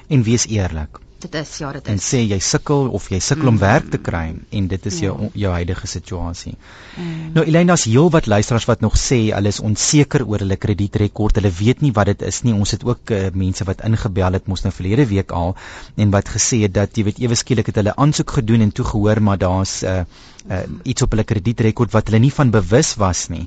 En 0.09 0.23
wees 0.23 0.45
eerlik. 0.47 1.06
Dit 1.19 1.33
is 1.35 1.57
ja, 1.57 1.71
dit 1.73 1.87
is. 1.87 1.91
En 1.93 2.01
sê 2.03 2.19
jy 2.29 2.37
sukkel 2.43 2.91
of 2.93 3.07
jy 3.09 3.17
sukkel 3.23 3.47
mm. 3.47 3.55
om 3.55 3.61
werk 3.61 3.87
te 3.93 3.97
kry 3.97 4.25
en 4.59 4.67
dit 4.69 4.85
is 4.91 4.99
ja. 5.01 5.09
jou 5.09 5.29
jou 5.33 5.53
huidige 5.53 5.89
situasie. 5.89 6.53
Mm. 6.95 7.31
Nou 7.33 7.45
Elena, 7.45 7.71
daar's 7.73 7.87
heelwat 7.89 8.29
luisteraars 8.29 8.67
wat 8.69 8.85
nog 8.85 8.99
sê 9.01 9.19
hulle 9.33 9.53
is 9.53 9.59
onseker 9.59 10.27
oor 10.27 10.45
hulle 10.45 10.59
kredietrekord. 10.61 11.41
Hulle 11.41 11.53
weet 11.57 11.81
nie 11.81 11.93
wat 11.97 12.11
dit 12.11 12.27
is 12.29 12.43
nie. 12.45 12.53
Ons 12.53 12.75
het 12.77 12.85
ook 12.85 13.13
uh, 13.15 13.23
mense 13.33 13.65
wat 13.65 13.81
ingebel 13.87 14.37
het 14.37 14.47
mos 14.51 14.65
nou 14.65 14.73
verlede 14.75 15.07
week 15.09 15.33
al 15.33 15.55
en 15.97 16.13
wat 16.13 16.29
gesê 16.37 16.61
het 16.67 16.77
dat 16.77 16.97
jy 16.97 17.07
weet 17.09 17.23
ewe 17.25 17.39
skielik 17.39 17.73
het 17.73 17.81
hulle 17.81 17.97
aansoek 17.97 18.37
gedoen 18.39 18.67
en 18.67 18.71
toe 18.71 18.85
gehoor 18.93 19.21
maar 19.21 19.41
daar's 19.41 19.81
'n 19.81 20.05
uh, 20.05 20.25
uh, 20.49 20.63
iets 20.83 21.05
op 21.05 21.15
hulle 21.15 21.25
kredietrekord 21.27 21.93
wat 21.95 22.09
hulle 22.09 22.21
nie 22.23 22.33
van 22.33 22.51
bewus 22.53 22.93
was 23.01 23.27
nie. 23.33 23.45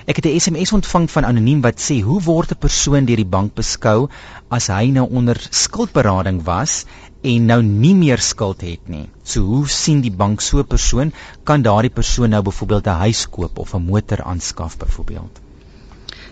Ek 0.07 0.15
het 0.15 0.25
'n 0.25 0.39
SMS 0.39 0.71
ontvang 0.71 1.11
van 1.11 1.25
anoniem 1.25 1.61
wat 1.61 1.81
sê 1.83 2.01
hoe 2.01 2.21
word 2.23 2.51
'n 2.51 2.59
persoon 2.65 3.05
deur 3.05 3.19
die 3.19 3.31
bank 3.37 3.55
beskou 3.55 4.09
as 4.49 4.67
hy 4.67 4.85
nou 4.97 5.07
onder 5.11 5.35
skuldberading 5.49 6.43
was 6.43 6.85
en 7.21 7.45
nou 7.45 7.61
nie 7.63 7.95
meer 7.95 8.19
skuld 8.19 8.61
het 8.61 8.89
nie. 8.89 9.09
So 9.23 9.41
hoe 9.41 9.69
sien 9.69 10.01
die 10.01 10.11
bank 10.11 10.41
so 10.41 10.59
'n 10.59 10.67
persoon? 10.67 11.13
Kan 11.43 11.61
daardie 11.61 11.93
persoon 12.01 12.29
nou 12.29 12.41
byvoorbeeld 12.41 12.87
'n 12.87 13.01
huis 13.05 13.25
koop 13.29 13.57
of 13.57 13.73
'n 13.73 13.85
motor 13.85 14.21
aanskaf 14.21 14.77
byvoorbeeld? 14.77 15.46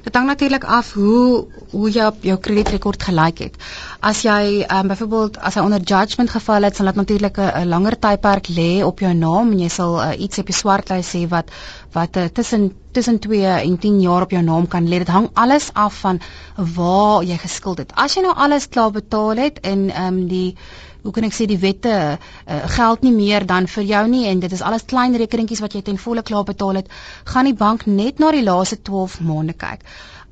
Dit 0.06 0.16
hang 0.16 0.28
natuurlik 0.30 0.64
af 0.70 0.94
hoe 0.94 1.48
hoe 1.72 1.90
jy 1.90 2.04
op 2.06 2.26
jou 2.28 2.36
kredietrekord 2.38 3.04
gelyk 3.04 3.40
het. 3.42 3.56
As 4.06 4.22
jy 4.22 4.62
um, 4.62 4.92
byvoorbeeld 4.92 5.40
as 5.42 5.58
hy 5.58 5.64
onder 5.66 5.82
judgment 5.82 6.30
geval 6.30 6.68
het, 6.68 6.78
sal 6.78 6.92
dit 6.92 7.00
natuurlik 7.00 7.40
'n 7.42 7.66
langer 7.72 7.98
tydperk 8.00 8.52
lê 8.54 8.84
op 8.86 9.02
jou 9.02 9.14
naam 9.14 9.52
en 9.52 9.64
jy 9.66 9.70
sal 9.70 9.98
uh, 10.04 10.12
iets 10.28 10.38
op 10.38 10.52
die 10.52 10.60
swartlys 10.62 11.10
hê 11.18 11.24
wat 11.28 11.50
wat 11.98 12.18
uh, 12.22 12.26
tussen 12.30 12.72
tussen 12.92 13.20
2 13.20 13.46
en 13.46 13.78
10 13.78 14.00
jaar 14.00 14.22
op 14.22 14.32
jou 14.32 14.44
naam 14.44 14.68
kan 14.68 14.88
lê. 14.88 15.02
Dit 15.02 15.08
hang 15.08 15.30
alles 15.34 15.72
af 15.74 16.00
van 16.00 16.22
waar 16.56 17.24
jy 17.24 17.38
geskuld 17.38 17.78
het. 17.78 17.92
As 17.96 18.14
jy 18.14 18.22
nou 18.22 18.36
alles 18.36 18.70
klaar 18.70 18.92
betaal 18.92 19.36
het 19.42 19.60
en 19.60 19.90
ehm 19.90 20.14
um, 20.14 20.28
die 20.28 20.56
hoe 21.06 21.14
kan 21.14 21.28
ek 21.28 21.36
sê 21.38 21.46
die 21.50 21.60
wette 21.62 21.94
uh, 21.94 22.60
geld 22.76 23.06
nie 23.06 23.14
meer 23.14 23.46
dan 23.46 23.70
vir 23.70 23.86
jou 23.92 24.04
nie 24.10 24.26
en 24.32 24.42
dit 24.42 24.58
is 24.58 24.64
alles 24.66 24.88
klein 24.90 25.16
rekeningkies 25.22 25.62
wat 25.62 25.78
jy 25.78 25.84
ten 25.86 26.02
volle 26.02 26.26
klaar 26.26 26.46
betaal 26.48 26.82
het, 26.82 26.92
gaan 27.30 27.46
die 27.50 27.58
bank 27.58 27.86
net 27.86 28.20
na 28.20 28.32
die 28.34 28.44
laaste 28.44 28.82
12 28.90 29.20
maande 29.30 29.54
kyk. 29.54 29.86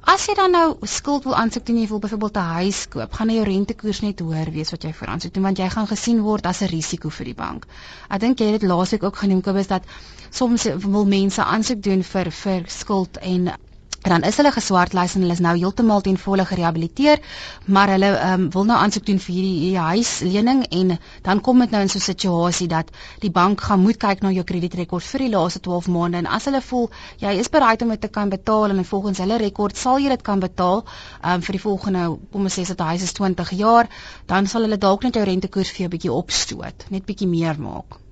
As 0.03 0.25
jy 0.27 0.33
dan 0.36 0.51
nou 0.51 0.65
skuld 0.83 1.23
wil 1.23 1.36
aansoek 1.39 1.63
doen, 1.67 1.77
jy 1.79 1.88
wil 1.88 2.01
byvoorbeeld 2.03 2.38
'n 2.38 2.55
huis 2.59 2.79
koop, 2.91 3.13
gaan 3.13 3.29
jou 3.31 3.43
rentekoers 3.47 4.01
net 4.03 4.19
hoër 4.19 4.51
wees 4.51 4.71
wat 4.75 4.83
jy 4.83 4.91
vir 4.91 5.12
aansoek 5.13 5.33
doen 5.33 5.43
want 5.47 5.62
jy 5.62 5.69
gaan 5.69 5.88
gesien 5.88 6.19
word 6.21 6.45
as 6.45 6.62
'n 6.62 6.67
risiko 6.73 7.09
vir 7.09 7.25
die 7.25 7.39
bank. 7.43 7.67
Ek 8.09 8.19
dink 8.19 8.39
jy 8.39 8.51
het 8.51 8.62
dit 8.62 8.69
laasweek 8.69 9.03
ook 9.03 9.15
genoem 9.15 9.41
Kobus 9.41 9.67
dat 9.67 9.83
soms 10.29 10.63
wil 10.63 11.05
mense 11.05 11.43
aansoek 11.43 11.81
doen 11.83 12.03
vir 12.03 12.31
vir 12.31 12.63
skuld 12.67 13.17
En 13.17 13.53
dan 14.12 14.24
is 14.28 14.38
hulle 14.38 14.52
geswartlys 14.52 15.16
en 15.16 15.22
hulle 15.26 15.34
is 15.38 15.44
nou 15.44 15.56
heeltemal 15.58 16.02
ten 16.02 16.18
volle 16.18 16.46
gerehabiliteer, 16.46 17.22
maar 17.66 17.94
hulle 17.94 18.12
um, 18.32 18.50
wil 18.52 18.66
nou 18.66 18.78
aansoek 18.78 19.06
doen 19.06 19.20
vir 19.20 19.36
hierdie, 19.36 19.60
hierdie 19.63 19.88
huislening 19.88 20.66
en 20.70 20.98
dan 21.22 21.42
kom 21.42 21.60
dit 21.60 21.72
nou 21.72 21.82
in 21.82 21.89
so 21.89 21.98
'n 21.98 22.08
situasie 22.08 22.68
dat 22.68 22.92
die 23.20 23.32
bank 23.32 23.62
gaan 23.62 23.80
moet 23.80 23.98
kyk 23.98 24.22
na 24.22 24.32
jou 24.32 24.44
kredietrekord 24.44 25.04
vir 25.04 25.20
die 25.20 25.30
laaste 25.30 25.60
12 25.60 25.88
maande 25.88 26.18
en 26.18 26.28
as 26.28 26.46
hulle 26.46 26.62
voel 26.62 26.89
jy 27.20 27.34
is 27.39 27.50
bereid 27.50 27.82
om 27.82 27.89
dit 27.89 28.02
te 28.02 28.08
kan 28.08 28.30
betaal 28.30 28.70
en 28.70 28.86
volgens 28.86 29.18
hulle 29.18 29.38
rekord 29.38 29.78
sal 29.78 30.00
jy 30.00 30.10
dit 30.10 30.22
kan 30.22 30.39
betaal 30.39 30.84
um, 31.24 31.42
vir 31.42 31.52
die 31.52 31.63
volgende 31.68 32.18
kom 32.32 32.44
ons 32.44 32.58
sê 32.58 32.62
as 32.62 32.74
dit 32.74 32.86
huis 32.89 33.04
is 33.08 33.13
20 33.20 33.52
jaar, 33.60 33.89
dan 34.32 34.48
sal 34.48 34.68
hulle 34.68 34.80
dalk 34.86 35.04
net 35.08 35.20
jou 35.20 35.26
rentekoers 35.32 35.74
vir 35.76 35.86
jou 35.86 35.92
bietjie 35.98 36.16
opstoot, 36.22 36.88
net 36.96 37.06
bietjie 37.10 37.30
meer 37.36 37.60
maak. 37.60 38.03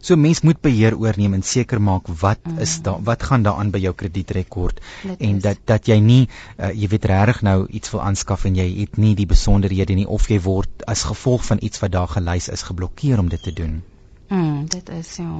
So 0.00 0.16
mens 0.16 0.40
moet 0.40 0.60
beheer 0.60 0.96
oorneem 0.98 1.34
en 1.34 1.42
seker 1.42 1.80
maak 1.80 2.08
wat 2.20 2.42
mm. 2.44 2.58
is 2.66 2.76
daar 2.82 3.02
wat 3.08 3.22
gaan 3.22 3.42
daaraan 3.46 3.72
by 3.74 3.82
jou 3.84 3.94
kredietrekord 3.94 4.80
en 5.18 5.40
dat 5.40 5.58
dat 5.64 5.88
jy 5.90 5.98
nie 6.00 6.22
uh, 6.26 6.70
jy 6.72 6.88
weet 6.94 7.08
regtig 7.10 7.42
nou 7.48 7.58
iets 7.80 7.92
wil 7.94 8.02
aanskaf 8.02 8.44
en 8.44 8.56
jy 8.56 8.68
het 8.80 8.96
nie 8.96 9.14
die 9.18 9.26
besonderhede 9.26 9.98
nie 9.98 10.06
of 10.06 10.30
jy 10.30 10.40
word 10.40 10.86
as 10.86 11.04
gevolg 11.10 11.44
van 11.44 11.60
iets 11.60 11.82
wat 11.84 11.92
daar 11.98 12.08
gelys 12.08 12.48
is 12.48 12.66
geblokkeer 12.70 13.18
om 13.18 13.28
dit 13.28 13.42
te 13.42 13.52
doen. 13.52 13.82
Mm, 14.28 14.66
dit 14.66 14.88
is 14.90 15.16
ja. 15.16 15.30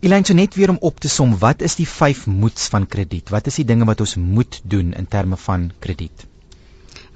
Elaine 0.00 0.26
so 0.26 0.34
net 0.34 0.54
weer 0.58 0.70
om 0.70 0.80
op 0.80 0.98
te 1.00 1.08
som, 1.08 1.36
wat 1.38 1.62
is 1.62 1.76
die 1.78 1.86
vyf 1.86 2.26
moets 2.26 2.66
van 2.72 2.86
krediet? 2.86 3.30
Wat 3.30 3.46
is 3.46 3.60
die 3.60 3.64
dinge 3.64 3.86
wat 3.86 4.00
ons 4.02 4.16
moet 4.18 4.60
doen 4.64 4.92
in 4.98 5.06
terme 5.06 5.36
van 5.36 5.70
krediet? 5.78 6.26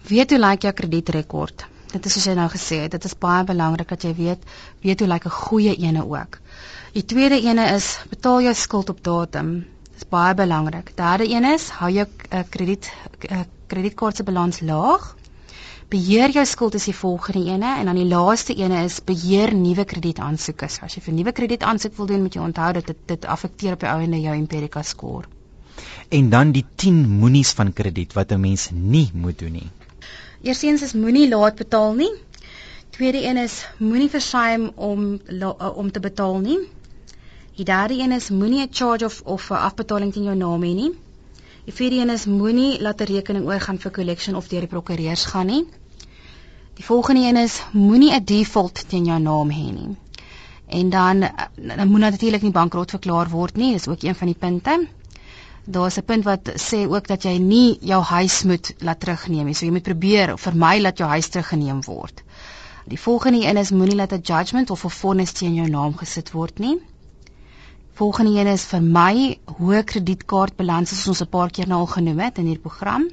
Weet 0.06 0.30
hoe 0.30 0.38
lyk 0.38 0.68
jou 0.68 0.72
kredietrekord? 0.72 1.66
Dit 1.94 2.06
is 2.08 2.16
soos 2.16 2.24
jy 2.26 2.32
nou 2.34 2.48
gesê 2.50 2.80
het, 2.82 2.94
dit 2.96 3.04
is 3.06 3.14
baie 3.24 3.44
belangrik 3.46 3.92
dat 3.92 4.02
jy 4.02 4.14
weet 4.18 4.46
weet 4.82 5.00
hoe 5.00 5.08
lyk 5.08 5.26
'n 5.30 5.34
goeie 5.34 5.74
ene 5.86 6.02
ook. 6.02 6.38
Die 6.94 7.04
tweede 7.12 7.38
ene 7.42 7.64
is 7.74 7.86
betaal 8.10 8.40
jou 8.42 8.54
skuld 8.54 8.90
op 8.90 9.02
datum. 9.02 9.66
Dis 9.92 10.06
baie 10.10 10.34
belangrik. 10.34 10.90
Derde 10.96 11.28
een 11.30 11.44
is 11.44 11.68
hou 11.78 11.90
jou 11.90 12.06
uh, 12.06 12.42
krediet 12.50 12.90
uh, 13.30 13.44
kredietkaart 13.66 14.16
se 14.16 14.26
balans 14.26 14.60
laag. 14.60 15.16
Beheer 15.88 16.30
jou 16.34 16.44
skuld 16.46 16.74
is 16.74 16.88
die 16.90 16.96
volgende 16.96 17.50
ene 17.52 17.76
en 17.78 17.86
dan 17.90 18.00
die 18.00 18.08
laaste 18.10 18.54
ene 18.54 18.82
is 18.84 18.98
beheer 19.04 19.54
nuwe 19.54 19.84
kredietaansoeke. 19.84 20.70
As 20.82 20.96
jy 20.96 21.02
vir 21.06 21.14
nuwe 21.14 21.32
kredietaansoek 21.32 21.96
wil 21.96 22.10
doen, 22.10 22.26
moet 22.26 22.34
jy 22.34 22.42
onthou 22.42 22.72
dat 22.80 22.90
dit 22.90 23.06
dit 23.06 23.30
affekteer 23.36 23.78
op 23.78 23.86
die 23.86 23.92
einde 23.92 24.20
jou 24.20 24.34
Empirica 24.34 24.82
score. 24.82 25.30
En 26.08 26.30
dan 26.30 26.52
die 26.52 26.64
10 26.74 27.04
moenies 27.20 27.52
van 27.52 27.72
krediet 27.72 28.18
wat 28.18 28.32
'n 28.32 28.40
mens 28.40 28.70
nie 28.72 29.10
moet 29.12 29.38
doen 29.38 29.52
nie. 29.52 29.70
Eerstens 30.44 30.82
is 30.82 30.92
moenie 30.92 31.28
laat 31.28 31.54
betaal 31.56 31.94
nie. 31.96 32.12
Tweede 32.92 33.22
een 33.24 33.36
is 33.36 33.54
moenie 33.78 34.10
versuim 34.10 34.70
om 34.74 35.20
om 35.74 35.90
te 35.90 36.00
betaal 36.00 36.38
nie. 36.38 36.58
Die 37.56 37.64
derde 37.64 37.96
een 37.98 38.12
is 38.12 38.28
moenie 38.28 38.60
'n 38.66 38.68
charge 38.70 39.04
of 39.04 39.22
of 39.24 39.50
'n 39.50 39.64
afbetaling 39.68 40.12
teen 40.12 40.24
jou 40.24 40.36
naam 40.36 40.62
hê 40.62 40.74
nie. 40.74 40.92
Die 41.64 41.74
vierde 41.74 41.96
een 41.96 42.10
is 42.10 42.26
moenie 42.26 42.80
laat 42.80 43.00
'n 43.00 43.04
rekening 43.04 43.46
oorgaan 43.46 43.78
vir 43.78 43.90
collection 43.90 44.36
of 44.36 44.48
deur 44.48 44.60
die 44.60 44.68
prokureurs 44.68 45.24
gaan 45.24 45.46
nie. 45.46 45.64
Die 46.74 46.84
volgende 46.84 47.20
een 47.28 47.36
is 47.36 47.62
moenie 47.72 48.12
'n 48.12 48.24
default 48.24 48.88
teen 48.88 49.04
jou 49.04 49.20
naam 49.20 49.50
hê 49.50 49.72
nie. 49.72 49.96
En 50.66 50.90
dan 50.90 51.20
dan 51.56 51.88
moet 51.88 52.00
natuurlik 52.00 52.42
nie 52.42 52.50
bankrot 52.50 52.90
verklaar 52.90 53.28
word 53.28 53.56
nie, 53.56 53.72
dis 53.72 53.88
ook 53.88 54.02
een 54.02 54.14
van 54.14 54.26
die 54.26 54.38
punte. 54.38 54.86
Daar's 55.66 55.96
'n 55.98 56.04
punt 56.04 56.24
wat 56.24 56.48
sê 56.60 56.86
ook 56.88 57.06
dat 57.06 57.22
jy 57.22 57.38
nie 57.38 57.78
jou 57.80 58.02
huis 58.02 58.42
moet 58.42 58.74
laat 58.78 59.00
terugneem 59.00 59.46
nie. 59.46 59.54
So 59.54 59.64
jy 59.66 59.72
moet 59.72 59.82
probeer 59.82 60.38
vermy 60.38 60.82
dat 60.82 60.98
jou 60.98 61.08
huis 61.08 61.28
teruggeneem 61.28 61.80
word. 61.84 62.22
Die 62.86 63.00
volgende 63.00 63.46
een 63.46 63.56
is 63.56 63.70
moenie 63.70 63.96
laat 63.96 64.12
'n 64.12 64.20
judgment 64.20 64.70
of 64.70 64.84
'n 64.84 64.90
vonnis 64.90 65.32
teen 65.32 65.54
jou 65.54 65.68
naam 65.68 65.96
gesit 65.96 66.30
word 66.30 66.58
nie. 66.58 66.76
Volgende 67.94 68.40
een 68.40 68.46
is 68.46 68.64
vir 68.64 68.82
my 68.82 69.38
hoë 69.58 69.84
kredietkaartbalanse 69.84 70.94
soos 70.94 71.08
ons 71.08 71.20
'n 71.22 71.28
paar 71.36 71.50
keer 71.50 71.68
nou 71.68 71.78
al 71.80 71.86
genoem 71.86 72.18
het 72.18 72.38
in 72.38 72.44
hierdie 72.44 72.68
program. 72.68 73.08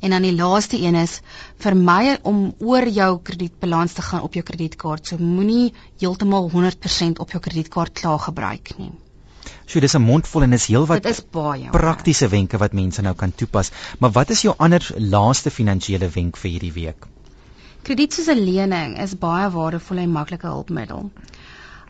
En 0.00 0.10
dan 0.10 0.22
die 0.22 0.34
laaste 0.34 0.80
een 0.80 0.94
is 0.94 1.20
vir 1.56 1.76
my 1.76 2.18
om 2.22 2.54
oor 2.58 2.88
jou 2.88 3.20
kredietbalans 3.22 3.92
te 3.92 4.02
gaan 4.02 4.22
op 4.22 4.34
jou 4.34 4.42
kredietkaart. 4.42 5.06
So 5.06 5.16
moenie 5.18 5.72
heeltemal 5.98 6.50
100% 6.50 7.18
op 7.18 7.30
jou 7.30 7.42
kredietkaart 7.42 7.92
klaar 7.92 8.18
gebruik 8.18 8.78
nie. 8.78 8.90
So 9.66 9.80
dis 9.80 9.94
'n 9.96 10.02
mondvol 10.02 10.42
en 10.42 10.52
is 10.52 10.66
heelwat 10.66 11.02
Dit 11.02 11.12
is 11.12 11.24
baie 11.30 11.70
praktiese 11.70 12.28
wenke 12.28 12.58
wat 12.58 12.72
mense 12.72 13.02
nou 13.02 13.14
kan 13.14 13.32
toepas. 13.34 13.70
Maar 13.98 14.10
wat 14.10 14.30
is 14.30 14.42
jou 14.42 14.54
ander 14.58 14.90
laaste 14.96 15.50
finansiële 15.50 16.08
wenk 16.08 16.36
vir 16.36 16.50
hierdie 16.50 16.72
week? 16.72 17.06
Krediet 17.82 18.12
soos 18.12 18.28
'n 18.28 18.44
lening 18.44 18.98
is 18.98 19.18
baie 19.18 19.50
waardevol 19.50 19.96
en 19.96 20.12
maklike 20.12 20.46
hulpmiddel. 20.46 21.10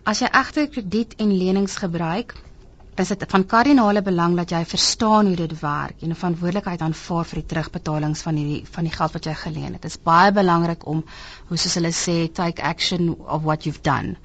As 0.05 0.19
jy 0.21 0.29
egter 0.33 0.69
krediet 0.69 1.15
en 1.19 1.37
lenings 1.39 1.75
gebruik, 1.77 2.35
is 3.03 3.09
dit 3.09 3.25
van 3.31 3.45
kardinale 3.47 4.03
belang 4.03 4.37
dat 4.37 4.51
jy 4.51 4.65
verstaan 4.69 5.27
hoe 5.27 5.37
dit 5.37 5.53
werk 5.61 6.03
en 6.03 6.11
'n 6.11 6.21
verantwoordelikheid 6.23 6.81
aanvaar 6.81 7.25
vir 7.25 7.41
die 7.41 7.47
terugbetalings 7.53 8.23
van 8.23 8.35
die 8.35 8.65
van 8.71 8.85
die 8.85 8.93
geld 8.97 9.13
wat 9.13 9.25
jy 9.25 9.35
geleen 9.35 9.73
het. 9.73 9.83
Dit 9.83 9.91
is 9.91 10.03
baie 10.03 10.33
belangrik 10.33 10.87
om 10.87 11.05
hoe 11.49 11.57
soos 11.57 11.75
hulle 11.75 11.93
sê 11.93 12.33
take 12.33 12.63
action 12.63 13.15
of 13.27 13.43
what 13.43 13.65
you've 13.65 13.83
done. 13.83 14.17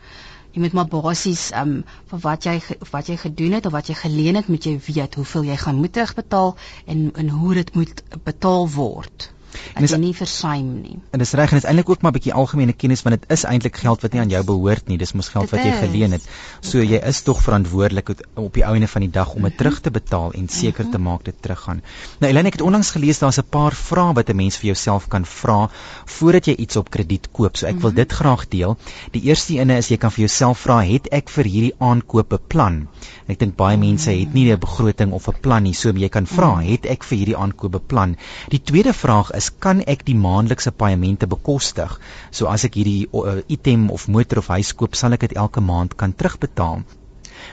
Jy 0.58 0.64
moet 0.66 0.74
maar 0.78 0.88
basies 0.90 1.42
um 1.62 1.74
vir 2.10 2.22
wat 2.24 2.46
jy 2.50 2.58
wat 2.92 3.10
jy 3.14 3.18
gedoen 3.24 3.54
het 3.60 3.68
of 3.70 3.76
wat 3.78 3.92
jy 3.94 3.96
geleen 4.02 4.40
het, 4.42 4.48
moet 4.50 4.66
jy 4.66 4.74
weet 4.90 5.20
hoeveel 5.22 5.44
jy 5.52 5.58
gaan 5.64 5.78
moet 5.84 5.94
terugbetaal 5.94 6.56
en 6.96 7.04
en 7.24 7.30
hoe 7.30 7.54
dit 7.62 7.76
moet 7.78 8.02
betaal 8.32 8.66
word 8.80 9.28
en 9.74 9.82
dis 9.86 9.96
nie 9.98 10.14
versuim 10.14 10.82
nie. 10.82 11.00
En 11.12 11.20
dis 11.20 11.34
reg 11.34 11.52
en 11.52 11.60
dit 11.60 11.64
is 11.64 11.70
eintlik 11.70 11.90
ook 11.90 12.02
maar 12.02 12.12
'n 12.12 12.18
bietjie 12.20 12.34
algemene 12.34 12.74
kennis 12.74 13.04
want 13.04 13.20
dit 13.20 13.32
is 13.32 13.44
eintlik 13.44 13.78
geld 13.78 14.02
wat 14.02 14.14
nie 14.14 14.22
aan 14.22 14.30
jou 14.30 14.44
behoort 14.44 14.88
nie. 14.88 14.98
Dis 14.98 15.14
mos 15.14 15.30
geld 15.30 15.50
wat 15.50 15.64
jy 15.64 15.72
geleen 15.72 16.12
het. 16.12 16.24
So 16.62 16.80
jy 16.80 17.00
is 17.04 17.22
tog 17.22 17.42
verantwoordelik 17.42 18.10
op 18.36 18.54
die 18.54 18.66
ouene 18.66 18.88
van 18.88 19.02
die 19.02 19.12
dag 19.12 19.34
om 19.34 19.42
dit 19.42 19.52
mhm. 19.52 19.58
terug 19.58 19.82
te 19.82 19.92
betaal 19.92 20.32
en 20.34 20.48
seker 20.48 20.86
te 20.86 20.98
mhm. 20.98 21.04
maak 21.04 21.24
dit 21.24 21.36
teruggaan. 21.42 21.82
Nou 22.20 22.32
Elena, 22.32 22.48
ek 22.48 22.60
het 22.60 22.62
onlangs 22.62 22.92
gelees 22.92 23.20
daar's 23.20 23.40
'n 23.40 23.50
paar 23.50 23.74
vrae 23.74 24.14
wat 24.14 24.30
'n 24.30 24.36
mens 24.36 24.58
vir 24.58 24.66
jouself 24.74 25.08
kan 25.08 25.26
vra 25.26 25.70
voordat 26.06 26.46
jy 26.46 26.56
iets 26.56 26.76
op 26.76 26.90
krediet 26.90 27.32
koop. 27.32 27.58
So 27.58 27.68
ek 27.68 27.80
wil 27.80 27.92
mhm. 27.92 27.96
dit 27.96 28.12
graag 28.12 28.48
deel. 28.48 28.78
Die 29.12 29.22
eerste 29.22 29.54
ene 29.54 29.78
is 29.78 29.90
jy 29.90 29.98
kan 29.98 30.12
vir 30.12 30.28
jouself 30.28 30.60
vra, 30.60 30.82
het 30.84 31.08
ek 31.12 31.30
vir 31.30 31.46
hierdie 31.46 31.76
aankoop 31.80 32.30
beplan? 32.30 32.88
Ek 33.28 33.40
dink 33.40 33.56
baie 33.56 33.78
mense 33.78 34.12
het 34.12 34.34
nie 34.34 34.52
'n 34.52 34.60
begroting 34.60 35.12
of 35.14 35.28
'n 35.28 35.40
plan 35.42 35.64
nie, 35.64 35.74
so 35.74 35.92
jy 35.92 36.10
kan 36.10 36.26
vra, 36.26 36.56
het 36.62 36.86
ek 36.86 37.04
vir 37.04 37.18
hierdie 37.18 37.38
aankoop 37.38 37.72
beplan? 37.72 38.16
Die 38.50 38.62
tweede 38.62 38.94
vraag 38.94 39.32
is 39.32 39.47
kan 39.64 39.82
ek 39.94 40.06
die 40.08 40.16
maandelikse 40.16 40.72
paemente 40.72 41.28
bekostig? 41.28 41.98
So 42.32 42.48
as 42.52 42.66
ek 42.68 42.78
hierdie 42.80 43.08
uh, 43.14 43.40
item 43.48 43.90
of 43.96 44.08
motor 44.08 44.44
of 44.44 44.52
huis 44.54 44.74
koop, 44.78 44.96
sal 44.96 45.18
ek 45.18 45.28
dit 45.28 45.38
elke 45.38 45.64
maand 45.64 45.98
kan 45.98 46.14
terugbetaal. 46.14 46.84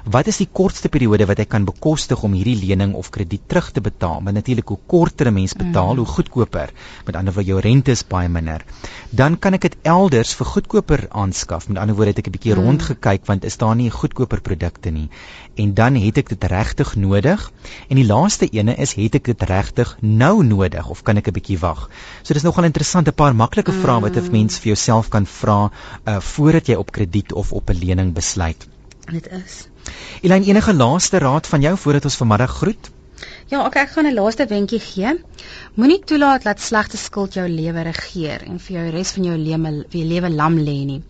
Wat 0.04 0.26
is 0.28 0.36
die 0.36 0.48
kortste 0.52 0.90
periode 0.92 1.24
wat 1.24 1.38
ek 1.40 1.48
kan 1.54 1.64
bekostig 1.64 2.20
om 2.26 2.34
hierdie 2.36 2.58
lening 2.60 2.90
of 3.00 3.06
krediet 3.08 3.46
terug 3.48 3.70
te 3.72 3.80
betaal? 3.80 4.18
Want 4.20 4.36
natuurlik 4.36 4.68
hoe 4.68 4.78
korter 4.86 5.30
'n 5.30 5.32
mens 5.32 5.54
betaal, 5.56 5.94
mm. 5.94 5.98
hoe 6.02 6.06
goedkoper. 6.06 6.72
Met 7.06 7.16
ander 7.16 7.32
woorde 7.32 7.48
jou 7.48 7.60
rente 7.60 7.90
is 7.90 8.04
baie 8.04 8.28
minder. 8.28 8.64
Dan 9.10 9.38
kan 9.38 9.54
ek 9.54 9.62
dit 9.62 9.76
elders 9.82 10.34
vir 10.34 10.46
goedkoper 10.46 11.06
aanskaf. 11.08 11.68
Met 11.68 11.78
ander 11.78 11.96
woorde 11.96 12.10
het 12.10 12.18
ek 12.18 12.26
'n 12.26 12.36
bietjie 12.36 12.52
mm. 12.52 12.60
rondgekyk 12.60 13.24
want 13.24 13.44
is 13.44 13.56
daar 13.56 13.74
nie 13.76 13.88
goedkoper 13.90 14.40
produkte 14.40 14.90
nie. 14.90 15.08
En 15.56 15.72
dan 15.72 15.94
het 15.94 16.18
ek 16.18 16.28
dit 16.28 16.44
regtig 16.44 16.96
nodig. 16.96 17.50
En 17.88 17.96
die 17.96 18.06
laaste 18.06 18.46
ene 18.52 18.76
is 18.76 18.92
het 18.92 19.14
ek 19.14 19.24
dit 19.24 19.42
regtig 19.42 19.96
nou 20.02 20.44
nodig 20.44 20.88
of 20.88 21.02
kan 21.02 21.16
ek 21.16 21.28
'n 21.28 21.32
bietjie 21.32 21.58
wag? 21.58 21.88
So 22.22 22.34
dis 22.34 22.42
nogal 22.42 22.64
interessant 22.64 23.08
'n 23.08 23.14
paar 23.14 23.34
maklike 23.34 23.72
vrae 23.72 24.00
wat 24.00 24.16
'n 24.16 24.20
mm. 24.20 24.30
mens 24.30 24.58
vir 24.58 24.76
jouself 24.76 25.08
kan 25.08 25.24
vra 25.24 25.70
uh, 26.04 26.20
voordat 26.20 26.66
jy 26.66 26.74
op 26.74 26.92
krediet 26.92 27.32
of 27.32 27.52
op 27.52 27.70
'n 27.70 27.78
lening 27.78 28.12
besluit. 28.12 28.68
Dit 29.12 29.28
is 29.28 29.66
Elyn 30.24 30.44
enige 30.48 30.74
laaste 30.74 31.18
raad 31.18 31.46
van 31.46 31.60
jou 31.60 31.76
voordat 31.78 32.04
ons 32.04 32.16
vanmiddag 32.16 32.50
groet? 32.50 32.90
Ja, 33.52 33.66
okay, 33.66 33.82
ek 33.82 33.90
gaan 33.94 34.06
'n 34.08 34.14
laaste 34.14 34.46
wenkie 34.46 34.80
gee. 34.80 35.10
Moenie 35.74 35.98
toelaat 36.10 36.42
dat 36.42 36.60
slegte 36.60 36.96
skuld 36.96 37.34
jou 37.34 37.44
lewe 37.48 37.82
regeer 37.82 38.42
en 38.42 38.58
vir 38.58 38.76
jou 38.76 38.84
res 38.94 39.12
van 39.16 39.24
jou 39.28 39.36
lewe 39.36 39.72
lewe 40.12 40.30
lam 40.30 40.56
lê 40.68 40.76
nie. 40.90 41.02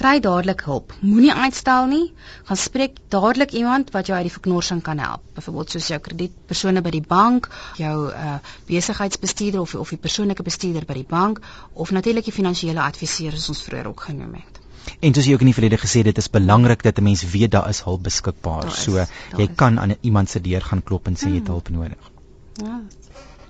Kry 0.00 0.14
dadelik 0.20 0.64
hulp. 0.70 0.94
Moenie 1.00 1.32
uitstel 1.32 1.86
nie. 1.86 2.12
Gaan 2.44 2.56
spreek 2.56 2.96
dadelik 3.08 3.52
iemand 3.52 3.90
wat 3.90 4.06
jou 4.06 4.16
uit 4.16 4.28
die 4.30 4.36
verknorsing 4.38 4.82
kan 4.82 4.98
help. 4.98 5.20
Byvoorbeeld 5.34 5.70
soos 5.70 5.88
jou 5.88 6.00
kredietpersone 6.00 6.80
by 6.80 6.90
die 6.90 7.04
bank, 7.06 7.48
jou 7.76 8.08
uh 8.08 8.38
besigheidsbestuurder 8.66 9.60
of 9.60 9.74
of 9.74 9.88
die 9.88 10.02
persoonlike 10.08 10.42
bestuurder 10.42 10.84
by 10.84 10.94
die 10.94 11.08
bank 11.08 11.40
of 11.72 11.90
natuurlik 11.90 12.24
die 12.24 12.38
finansiële 12.40 12.80
adviseur 12.80 13.32
soos 13.32 13.48
ons 13.48 13.62
vroeër 13.68 13.92
ook 13.92 14.00
genoem 14.00 14.34
het. 14.34 14.61
En 15.00 15.14
soos 15.14 15.26
jy 15.26 15.34
ook 15.34 15.44
in 15.44 15.50
die 15.50 15.56
verlede 15.56 15.78
gesê 15.78 16.02
het, 16.02 16.10
dit 16.10 16.18
is 16.18 16.30
belangrik 16.30 16.82
dat 16.82 16.98
'n 16.98 17.02
mens 17.02 17.22
weet 17.34 17.50
daar 17.50 17.68
is 17.68 17.82
hulp 17.82 18.02
beskikbaar. 18.02 18.66
Is, 18.66 18.82
so 18.82 18.98
jy 19.36 19.48
is. 19.48 19.54
kan 19.56 19.80
aan 19.80 19.94
iemand 20.00 20.30
se 20.30 20.40
deur 20.40 20.62
gaan 20.62 20.82
klop 20.82 21.06
en 21.06 21.16
sê 21.16 21.28
jy 21.28 21.34
het 21.34 21.46
hmm. 21.46 21.54
hulp 21.54 21.68
nodig. 21.68 22.10
Ja. 22.54 22.80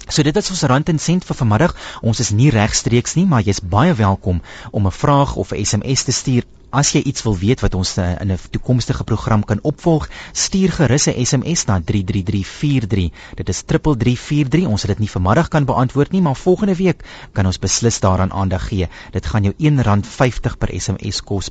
So 0.09 0.23
dit 0.23 0.37
is 0.37 0.51
ons 0.51 0.63
rand 0.63 0.89
en 0.89 0.99
sent 0.99 1.25
vir 1.25 1.37
vanmiddag. 1.37 1.77
Ons 2.03 2.21
is 2.21 2.31
nie 2.31 2.51
regstreeks 2.51 3.15
nie, 3.15 3.27
maar 3.27 3.43
jy's 3.43 3.61
baie 3.61 3.95
welkom 3.95 4.43
om 4.71 4.87
'n 4.87 4.91
vraag 4.91 5.37
of 5.37 5.53
'n 5.53 5.65
SMS 5.65 6.03
te 6.03 6.13
stuur 6.13 6.45
As 6.73 6.95
jy 6.97 7.03
iets 7.05 7.21
wil 7.27 7.35
weet 7.37 7.61
wat 7.61 7.75
ons 7.77 7.91
uh, 8.01 8.05
in 8.25 8.31
'n 8.33 8.39
toekomstige 8.51 9.05
program 9.05 9.43
kan 9.45 9.59
opvolg, 9.71 10.09
stuur 10.33 10.73
gerus 10.73 11.07
'n 11.07 11.25
SMS 11.25 11.65
na 11.69 11.77
33343. 11.85 13.11
Dit 13.41 13.49
is 13.49 13.61
3343. 13.63 14.67
Ons 14.67 14.83
het 14.83 14.91
dit 14.91 15.05
nie 15.05 15.11
vanmiddag 15.11 15.49
kan 15.49 15.65
beantwoord 15.65 16.13
nie, 16.13 16.23
maar 16.23 16.37
volgende 16.37 16.77
week 16.77 17.05
kan 17.33 17.47
ons 17.47 17.59
beslis 17.59 18.01
daaraan 18.01 18.33
aandag 18.33 18.69
gee. 18.69 18.89
Dit 19.11 19.27
gaan 19.27 19.43
jou 19.43 19.55
R1.50 19.59 20.57
per 20.59 20.73
SMS 20.81 21.21
kos 21.21 21.51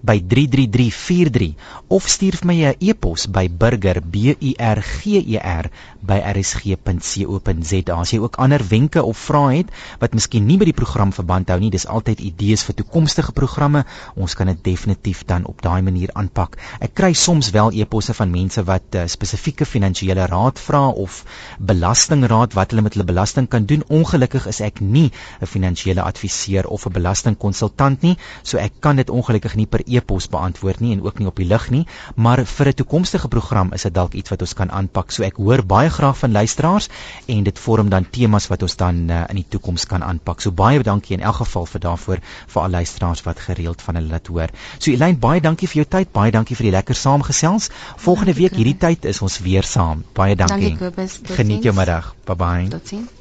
by 0.00 0.18
33343 0.20 1.54
of 1.88 2.08
stuur 2.08 2.36
vir 2.40 2.46
my 2.46 2.58
'n 2.70 2.74
e-pos 2.80 3.26
by 3.26 3.48
burger 3.48 4.00
b 4.00 4.36
u 4.40 4.52
r 4.58 4.80
g 4.82 5.18
e 5.18 5.38
r 5.38 5.70
by 6.00 6.18
rsg.co.za. 6.32 7.94
As 7.94 8.12
jy 8.12 8.18
ook 8.18 8.38
ander 8.40 8.62
wenke 8.68 9.02
of 9.02 9.18
vrae 9.18 9.60
het 9.60 9.72
wat 10.00 10.14
miskien 10.16 10.46
nie 10.46 10.56
by 10.60 10.64
die 10.68 10.76
program 10.76 11.12
verband 11.12 11.50
hou 11.52 11.58
nie, 11.60 11.70
dis 11.70 11.86
altyd 11.86 12.20
idees 12.24 12.64
vir 12.64 12.74
toekomstige 12.80 13.32
programme. 13.36 13.84
Ons 14.16 14.34
kan 14.34 14.48
dit 14.50 14.62
definitief 14.64 15.24
dan 15.28 15.44
op 15.44 15.62
daai 15.62 15.82
manier 15.82 16.10
aanpak. 16.14 16.56
Ek 16.80 16.94
kry 16.94 17.12
soms 17.12 17.50
wel 17.50 17.72
e-posse 17.82 18.14
van 18.16 18.30
mense 18.32 18.64
wat 18.64 18.96
uh, 18.96 19.06
spesifieke 19.06 19.66
finansiële 19.68 20.26
raad 20.30 20.58
vra 20.58 20.88
of 20.88 21.24
belastingraad 21.58 22.56
wat 22.58 22.72
hulle 22.72 22.86
met 22.86 22.96
hulle 22.96 23.08
belasting 23.08 23.48
kan 23.48 23.66
doen. 23.68 23.84
Ongelukkig 23.88 24.46
is 24.50 24.60
ek 24.60 24.80
nie 24.80 25.10
'n 25.40 25.46
finansiële 25.46 26.02
adviseur 26.02 26.66
of 26.66 26.86
'n 26.86 26.92
belastingkonsultant 26.92 28.02
nie, 28.02 28.16
so 28.42 28.58
ek 28.58 28.80
kan 28.80 28.96
dit 28.96 29.10
ongelukkig 29.10 29.54
nie 29.60 29.68
per 29.70 29.84
e-pos 29.86 30.28
beantwoord 30.32 30.80
nie 30.80 30.94
en 30.96 31.04
ook 31.04 31.20
nie 31.20 31.28
op 31.30 31.38
die 31.40 31.46
lig 31.48 31.68
nie, 31.70 31.84
maar 32.16 32.44
vir 32.44 32.72
'n 32.72 32.78
toekomstige 32.82 33.28
program 33.28 33.72
is 33.76 33.82
dit 33.82 33.94
dalk 33.94 34.14
iets 34.14 34.30
wat 34.30 34.42
ons 34.42 34.54
kan 34.54 34.70
aanpak. 34.70 35.12
So 35.12 35.22
ek 35.22 35.36
hoor 35.36 35.62
baie 35.62 35.90
graag 35.90 36.18
van 36.18 36.32
luisteraars 36.32 36.88
en 37.26 37.42
dit 37.44 37.58
vorm 37.58 37.88
dan 37.88 38.06
temas 38.10 38.48
wat 38.48 38.62
ons 38.62 38.76
dan 38.76 39.10
uh, 39.10 39.24
in 39.28 39.36
die 39.36 39.46
toekoms 39.48 39.86
kan 39.86 40.02
aanpak. 40.02 40.40
So 40.40 40.50
baie 40.50 40.82
dankie 40.82 41.16
in 41.16 41.22
elk 41.22 41.42
geval 41.42 41.66
vir 41.66 41.80
daarvoor 41.80 42.18
vir 42.46 42.62
al 42.62 42.70
luisteraars 42.70 43.22
wat 43.22 43.38
gereeld 43.38 43.82
van 43.82 43.94
hulle 43.94 44.08
laat 44.08 44.26
hoor. 44.26 44.48
So 44.78 44.90
Elyn, 44.90 45.18
baie 45.18 45.40
dankie 45.40 45.68
vir 45.68 45.82
jou 45.82 45.88
tyd, 45.98 46.12
baie 46.12 46.30
dankie 46.30 46.56
vir 46.56 46.70
die 46.70 46.76
lekker 46.78 46.94
saamgesels. 46.94 47.70
Volgende 47.96 48.34
dankie, 48.34 48.42
week 48.42 48.56
hierdie 48.56 48.78
tyd 48.78 49.04
is 49.04 49.22
ons 49.22 49.38
weer 49.38 49.62
saam. 49.62 50.04
Baie 50.14 50.36
dankie. 50.36 50.74
Dankie 50.74 50.90
Kobus. 50.90 51.20
Geniet 51.36 51.64
jou 51.64 51.74
middag. 51.74 52.14
Bye 52.24 52.36
bye. 52.36 52.68
Totsiens. 52.68 53.19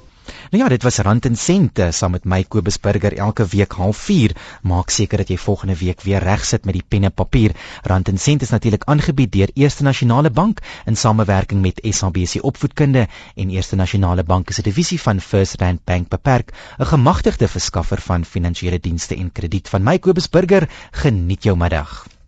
Nou 0.52 0.64
ja, 0.64 0.70
dit 0.70 0.84
was 0.84 0.98
Rand 0.98 1.26
en 1.26 1.36
Sente 1.36 1.92
saam 1.92 2.12
met 2.12 2.26
my 2.26 2.44
Kobus 2.44 2.80
Burger 2.80 3.14
elke 3.18 3.46
week 3.46 3.74
04:30. 3.78 4.36
Maak 4.62 4.90
seker 4.90 5.18
dat 5.18 5.28
jy 5.28 5.38
volgende 5.38 5.76
week 5.76 6.02
weer 6.02 6.24
reg 6.24 6.46
sit 6.46 6.66
met 6.66 6.74
die 6.74 6.84
pen 6.88 7.04
en 7.04 7.14
papier. 7.14 7.56
Rand 7.84 8.08
en 8.08 8.18
Sente 8.18 8.44
is 8.44 8.50
natuurlik 8.50 8.84
aangebied 8.84 9.32
deur 9.32 9.50
Eerste 9.54 9.84
Nasionale 9.84 10.30
Bank 10.30 10.60
in 10.86 10.96
samewerking 10.96 11.62
met 11.62 11.80
SABC 11.84 12.44
Opvoedkunde 12.44 13.08
en 13.36 13.50
Eerste 13.50 13.76
Nasionale 13.76 14.24
Bank 14.24 14.50
is 14.50 14.60
'n 14.60 14.70
divisie 14.70 15.02
van 15.02 15.22
First 15.22 15.62
Rand 15.62 15.84
Bank 15.84 16.08
beperk, 16.10 16.54
'n 16.78 16.86
gemagtigde 16.86 17.48
verskaffer 17.48 18.02
van 18.02 18.26
finansiële 18.26 18.80
dienste 18.80 19.16
en 19.16 19.32
krediet. 19.32 19.70
Van 19.70 19.84
my 19.84 20.00
Kobus 20.00 20.30
Burger, 20.30 20.70
geniet 20.92 21.44
jou 21.44 21.58
middag. 21.58 22.19